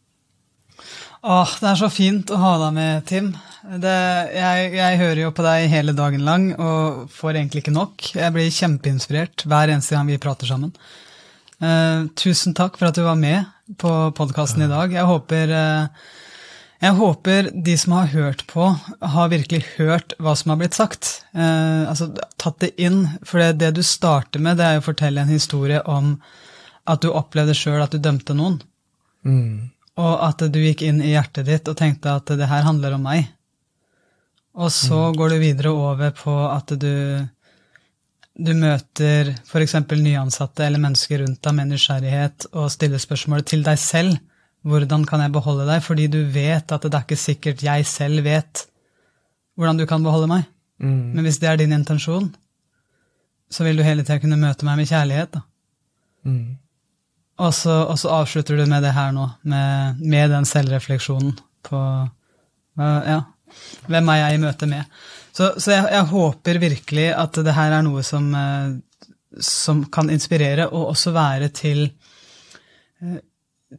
Åh, 1.22 1.50
Det 1.60 1.68
er 1.70 1.78
så 1.78 1.88
fint 1.92 2.30
å 2.34 2.40
ha 2.40 2.52
deg 2.64 2.72
med, 2.74 3.04
Tim. 3.06 3.28
Det, 3.62 3.94
jeg, 4.34 4.70
jeg, 4.74 4.98
hører 4.98 5.20
jo 5.20 5.30
på 5.30 5.44
deg 5.46 5.68
hele 5.70 5.94
dagen 5.94 6.24
lang 6.26 6.48
og 6.56 7.04
får 7.14 7.36
egentlig 7.36 7.62
ikke 7.62 7.74
nok. 7.76 8.08
Jeg 8.18 8.34
blir 8.34 8.50
kjempeinspirert 8.50 9.44
hver 9.46 9.70
eneste 9.70 9.94
gang 9.94 10.08
vi 10.10 10.18
prater 10.22 10.50
sammen. 10.50 10.72
Uh, 11.62 12.10
tusen 12.18 12.56
takk 12.58 12.74
for 12.74 12.88
at 12.88 12.98
du 12.98 13.04
var 13.06 13.20
med 13.20 13.46
på 13.78 13.92
podkasten 14.18 14.64
i 14.66 14.70
dag. 14.70 14.90
Jeg 14.90 15.06
håper, 15.06 15.52
uh, 15.54 16.08
jeg 16.82 16.98
håper 16.98 17.52
de 17.54 17.76
som 17.78 17.94
har 17.94 18.10
hørt 18.16 18.42
på, 18.50 18.72
har 19.14 19.30
virkelig 19.30 19.62
hørt 19.76 20.16
hva 20.18 20.34
som 20.34 20.50
har 20.50 20.58
blitt 20.64 20.74
sagt. 20.74 21.12
Uh, 21.30 21.86
altså 21.86 22.10
tatt 22.42 22.58
det 22.64 22.72
inn. 22.82 23.04
For 23.22 23.38
det, 23.38 23.60
det, 23.62 23.76
du 23.78 23.86
starter 23.86 24.42
med, 24.42 24.58
det 24.58 24.66
er 24.66 24.82
å 24.82 24.88
fortelle 24.90 25.22
en 25.22 25.30
historie 25.30 25.78
om 25.86 26.16
at 26.90 27.06
du 27.06 27.12
opplevde 27.14 27.54
sjøl 27.54 27.78
at 27.84 27.94
du 27.94 28.02
dømte 28.02 28.34
noen. 28.34 28.58
Mm. 29.22 29.70
Og 30.00 30.24
at 30.24 30.40
du 30.48 30.58
gikk 30.62 30.84
inn 30.86 31.02
i 31.04 31.12
hjertet 31.12 31.48
ditt 31.48 31.68
og 31.68 31.76
tenkte 31.76 32.14
at 32.16 32.32
det 32.38 32.48
her 32.48 32.64
handler 32.64 32.96
om 32.96 33.04
meg. 33.04 33.26
Og 34.56 34.72
så 34.72 34.98
mm. 35.10 35.16
går 35.18 35.32
du 35.32 35.38
videre 35.40 35.72
over 35.72 36.12
på 36.16 36.32
at 36.48 36.74
du, 36.80 36.94
du 38.36 38.52
møter 38.56 39.32
f.eks. 39.48 39.76
nyansatte 39.92 40.66
eller 40.66 40.82
mennesker 40.82 41.24
rundt 41.24 41.40
deg 41.44 41.56
med 41.56 41.72
nysgjerrighet 41.72 42.48
og 42.52 42.72
stiller 42.72 43.00
spørsmålet 43.00 43.48
til 43.52 43.64
deg 43.64 43.80
selv. 43.80 44.16
Hvordan 44.62 45.04
kan 45.08 45.24
jeg 45.24 45.34
beholde 45.34 45.66
deg? 45.68 45.84
Fordi 45.84 46.08
du 46.12 46.20
vet 46.32 46.72
at 46.72 46.84
det 46.84 46.94
er 46.94 47.06
ikke 47.06 47.20
sikkert 47.20 47.64
jeg 47.64 47.88
selv 47.88 48.24
vet 48.24 48.66
hvordan 49.56 49.80
du 49.80 49.86
kan 49.88 50.04
beholde 50.04 50.30
meg. 50.30 50.48
Mm. 50.82 51.12
Men 51.16 51.26
hvis 51.26 51.40
det 51.42 51.48
er 51.48 51.60
din 51.60 51.74
intensjon, 51.76 52.30
så 53.52 53.64
vil 53.66 53.76
du 53.76 53.84
hele 53.84 54.04
tida 54.04 54.20
kunne 54.22 54.40
møte 54.40 54.66
meg 54.68 54.80
med 54.80 54.88
kjærlighet. 54.88 55.36
da. 55.36 55.42
Mm. 56.24 56.56
Og 57.40 57.54
så, 57.56 57.74
og 57.88 57.96
så, 57.98 58.10
avslutter 58.12 58.58
du 58.58 58.66
med 58.68 58.84
det 58.84 58.92
her 58.92 59.12
nå, 59.16 59.24
med, 59.48 60.02
med 60.04 60.30
den 60.34 60.44
selvrefleksjonen 60.48 61.32
på 61.64 61.80
ja, 62.76 63.18
hvem 63.88 64.10
er 64.12 64.20
jeg 64.20 64.36
i 64.36 64.42
møte 64.42 64.68
med. 64.68 65.00
Så, 65.32 65.54
så 65.56 65.72
jeg, 65.72 65.88
jeg, 65.94 66.08
håper 66.12 66.60
virkelig 66.60 67.08
at 67.16 67.40
det 67.44 67.56
her 67.56 67.78
er 67.78 67.84
noe 67.86 68.04
som, 68.04 68.28
eh, 68.36 68.74
som 69.40 69.84
kan 69.92 70.12
inspirere, 70.12 70.68
og 70.68 70.92
også 70.92 71.14
være 71.16 71.48
til 71.56 71.86
eh, 73.00 73.20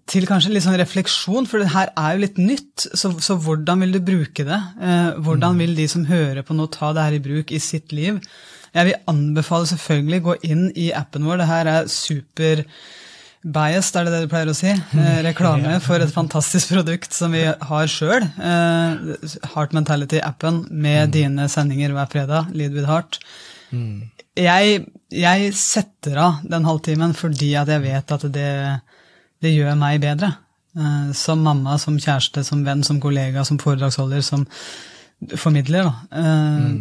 til 0.09 0.25
kanskje 0.25 0.55
litt 0.55 0.65
sånn 0.65 0.79
refleksjon, 0.79 1.45
for 1.45 1.61
det 1.61 1.69
her 1.73 1.91
er 1.93 2.15
jo 2.15 2.23
litt 2.23 2.39
nytt. 2.41 2.87
Så, 2.97 3.11
så 3.21 3.37
hvordan 3.37 3.83
vil 3.85 3.93
du 3.93 3.99
bruke 4.01 4.45
det? 4.47 4.57
Eh, 4.81 5.19
hvordan 5.21 5.53
mm. 5.53 5.61
vil 5.61 5.77
de 5.77 5.87
som 5.91 6.07
hører 6.09 6.41
på 6.45 6.57
nå, 6.57 6.65
ta 6.73 6.89
det 6.95 7.05
her 7.05 7.17
i 7.19 7.23
bruk 7.23 7.53
i 7.53 7.61
sitt 7.61 7.93
liv? 7.93 8.17
Jeg 8.73 8.89
vil 8.89 9.11
anbefale 9.11 9.69
selvfølgelig 9.69 10.21
gå 10.25 10.35
inn 10.49 10.63
i 10.81 10.89
appen 10.97 11.27
vår. 11.27 11.43
Det 11.43 11.49
her 11.51 11.69
er 11.69 11.91
super 11.93 12.63
Biased, 13.43 13.97
er 13.99 14.07
det 14.07 14.13
det 14.13 14.21
du 14.23 14.31
pleier 14.31 14.47
å 14.47 14.55
si? 14.55 14.71
Eh, 14.71 15.17
reklame 15.25 15.75
for 15.83 15.99
et 15.99 16.11
fantastisk 16.15 16.71
produkt 16.71 17.11
som 17.15 17.33
vi 17.35 17.43
har 17.43 17.89
sjøl. 17.91 18.23
Eh, 18.23 19.25
Heart 19.51 19.75
Mentality-appen 19.75 20.61
med 20.71 21.09
mm. 21.09 21.11
dine 21.11 21.47
sendinger 21.51 21.91
hver 21.91 22.07
fredag. 22.13 22.53
Lead 22.55 22.71
with 22.77 22.87
heart. 22.87 23.19
Mm. 23.75 24.07
Jeg, 24.39 24.85
jeg, 25.11 25.51
setter 25.59 26.21
av 26.23 26.39
den 26.47 26.65
halvtimen 26.65 27.11
fordi 27.17 27.51
at 27.59 27.69
jeg 27.69 27.83
vet 27.83 28.15
at 28.15 28.25
det, 28.33 28.53
det 29.43 29.51
gjør 29.51 29.75
meg 29.81 29.99
bedre. 30.05 30.31
Eh, 30.79 31.11
som 31.11 31.43
mamma, 31.43 31.75
som 31.81 31.99
kjæreste, 31.99 32.45
som 32.47 32.63
venn, 32.63 32.85
som 32.87 33.03
kollega, 33.03 33.43
som 33.43 33.59
foredragsholder, 33.59 34.23
som 34.23 34.47
formidler. 35.35 35.91
Da. 35.91 36.21
Eh, 36.23 36.63
mm. 36.63 36.79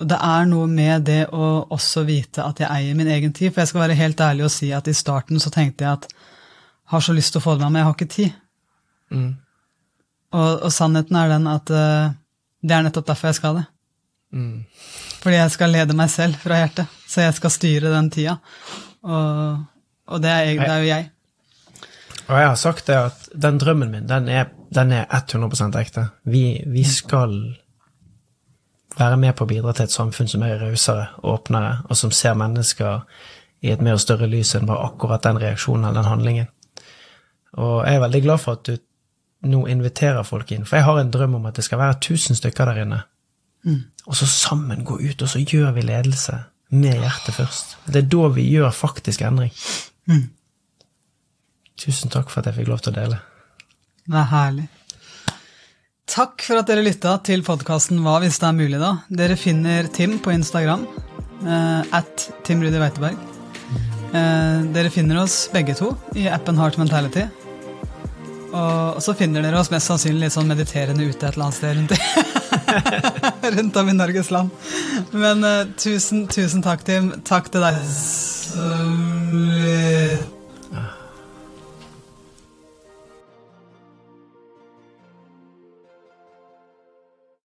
Og 0.00 0.08
det 0.08 0.16
er 0.16 0.46
noe 0.48 0.68
med 0.70 1.04
det 1.04 1.26
å 1.36 1.46
også 1.76 2.06
vite 2.08 2.44
at 2.44 2.62
jeg 2.62 2.72
eier 2.72 2.96
min 2.96 3.10
egen 3.12 3.34
tid. 3.36 3.52
For 3.52 3.62
jeg 3.62 3.72
skal 3.72 3.84
være 3.84 3.98
helt 3.98 4.20
ærlig 4.24 4.46
og 4.46 4.54
si 4.54 4.70
at 4.72 4.88
i 4.88 4.96
starten 4.96 5.42
så 5.42 5.52
tenkte 5.52 5.84
jeg 5.84 5.98
at 5.98 6.08
jeg 6.10 6.94
har 6.94 7.04
så 7.04 7.14
lyst 7.14 7.34
til 7.34 7.42
å 7.42 7.44
få 7.44 7.54
det 7.54 7.66
med, 7.66 7.74
men 7.74 7.82
jeg 7.82 7.88
har 7.88 7.98
ikke 7.98 8.14
tid. 8.14 8.38
Mm. 9.10 9.28
Og, 10.30 10.50
og, 10.54 10.70
sannheten 10.72 11.18
er 11.20 11.30
den 11.30 11.46
at 11.50 11.70
uh, 11.74 12.16
det 12.62 12.74
er 12.74 12.86
nettopp 12.86 13.10
derfor 13.10 13.30
jeg 13.30 13.38
skal 13.38 13.60
det. 13.60 13.66
Mm. 14.32 14.64
Fordi 15.20 15.36
jeg 15.36 15.54
skal 15.54 15.74
lede 15.74 15.96
meg 15.98 16.10
selv 16.12 16.40
fra 16.40 16.58
hjertet. 16.62 16.98
Så 17.06 17.24
jeg 17.26 17.36
skal 17.36 17.54
styre 17.54 17.94
den 17.94 18.10
tida. 18.14 18.36
Og, 19.04 19.64
og 20.10 20.22
det, 20.22 20.32
er, 20.32 20.52
det, 20.60 20.68
er, 20.68 20.78
jo 20.80 20.90
jeg. 20.90 21.08
Og 22.26 22.36
jeg 22.38 22.48
har 22.48 22.60
sagt 22.60 22.88
det 22.88 22.98
at 22.98 23.28
den 23.46 23.58
drømmen 23.60 23.92
min, 23.92 24.08
den 24.08 24.30
er, 24.32 24.48
den 24.72 24.94
er 24.96 25.06
100% 25.18 25.76
ekte. 25.80 26.08
Vi, 26.24 26.44
vi 26.66 26.84
skal 26.88 27.36
være 28.98 29.16
med 29.20 29.36
på 29.36 29.46
å 29.46 29.50
bidra 29.50 29.74
til 29.74 29.86
et 29.86 29.94
samfunn 29.94 30.28
som 30.30 30.42
er 30.46 30.60
rausere, 30.60 31.10
åpnere, 31.22 31.80
og 31.88 31.98
som 31.98 32.12
ser 32.14 32.38
mennesker 32.38 33.04
i 33.60 33.70
et 33.72 33.82
mer 33.84 33.98
og 33.98 34.02
større 34.02 34.28
lys 34.30 34.54
enn 34.56 34.68
bare 34.68 34.88
akkurat 34.88 35.24
den 35.26 35.40
reaksjonen 35.40 35.84
eller 35.84 36.00
den 36.00 36.10
handlingen. 36.10 36.48
Og 37.60 37.84
jeg 37.86 37.98
er 37.98 38.04
veldig 38.04 38.22
glad 38.24 38.42
for 38.42 38.58
at 38.58 38.70
du 38.70 38.76
nå 39.50 39.64
inviterer 39.72 40.26
folk 40.26 40.50
inn, 40.52 40.66
for 40.68 40.78
jeg 40.78 40.86
har 40.86 41.00
en 41.00 41.12
drøm 41.12 41.38
om 41.38 41.46
at 41.48 41.56
det 41.56 41.64
skal 41.64 41.80
være 41.80 42.00
tusen 42.04 42.36
stykker 42.36 42.70
der 42.70 42.82
inne. 42.84 43.02
Mm. 43.64 43.82
Og 44.06 44.16
så 44.16 44.26
sammen 44.28 44.84
gå 44.84 44.98
ut, 45.00 45.22
og 45.22 45.28
så 45.28 45.40
gjør 45.40 45.72
vi 45.76 45.84
ledelse 45.84 46.36
med 46.70 47.00
hjertet 47.00 47.34
først. 47.34 47.76
Det 47.86 48.04
er 48.04 48.10
da 48.12 48.28
vi 48.34 48.46
gjør 48.48 48.70
faktisk 48.74 49.24
endring. 49.26 49.52
Mm. 50.08 50.28
Tusen 51.80 52.12
takk 52.12 52.30
for 52.30 52.40
at 52.40 52.50
jeg 52.50 52.60
fikk 52.60 52.70
lov 52.70 52.84
til 52.84 52.92
å 52.92 52.98
dele. 53.00 53.20
Det 54.10 54.20
er 54.20 54.30
herlig. 54.32 54.68
Takk 56.10 56.42
for 56.42 56.58
at 56.58 56.66
dere 56.66 56.82
lytta 56.82 57.12
til 57.22 57.44
podkasten 57.46 58.00
Hva 58.02 58.16
hvis 58.24 58.40
det 58.42 58.48
er 58.48 58.56
mulig, 58.56 58.78
da. 58.82 58.96
Dere 59.14 59.36
finner 59.38 59.86
Tim 59.94 60.18
på 60.22 60.32
Instagram. 60.34 60.82
Uh, 61.44 61.86
at 61.96 62.32
Tim 62.44 62.62
Rudi 62.64 62.78
Weiteberg. 62.82 63.16
Uh, 64.10 64.66
dere 64.74 64.90
finner 64.90 65.22
oss 65.22 65.44
begge 65.52 65.74
to 65.78 65.92
i 66.18 66.26
appen 66.28 66.58
Heart 66.58 66.78
Mentality. 66.82 67.28
Og, 68.50 68.98
så 68.98 69.14
finner 69.14 69.46
dere 69.46 69.60
oss 69.60 69.70
mest 69.70 69.86
sannsynlig 69.86 70.26
litt 70.26 70.34
sånn 70.34 70.50
mediterende 70.50 71.06
ute 71.06 71.28
et 71.28 71.36
eller 71.36 71.46
annet 71.46 71.58
sted 71.60 71.72
rundt, 71.78 71.92
rundt 73.60 73.78
om 73.78 73.92
i 73.92 73.96
Norges 74.00 74.32
land. 74.34 74.50
Men 75.14 75.46
uh, 75.46 75.70
tusen, 75.78 76.26
tusen 76.26 76.66
takk, 76.66 76.82
Tim. 76.90 77.14
Takk 77.22 77.54
til 77.54 77.62
deg. 77.68 77.78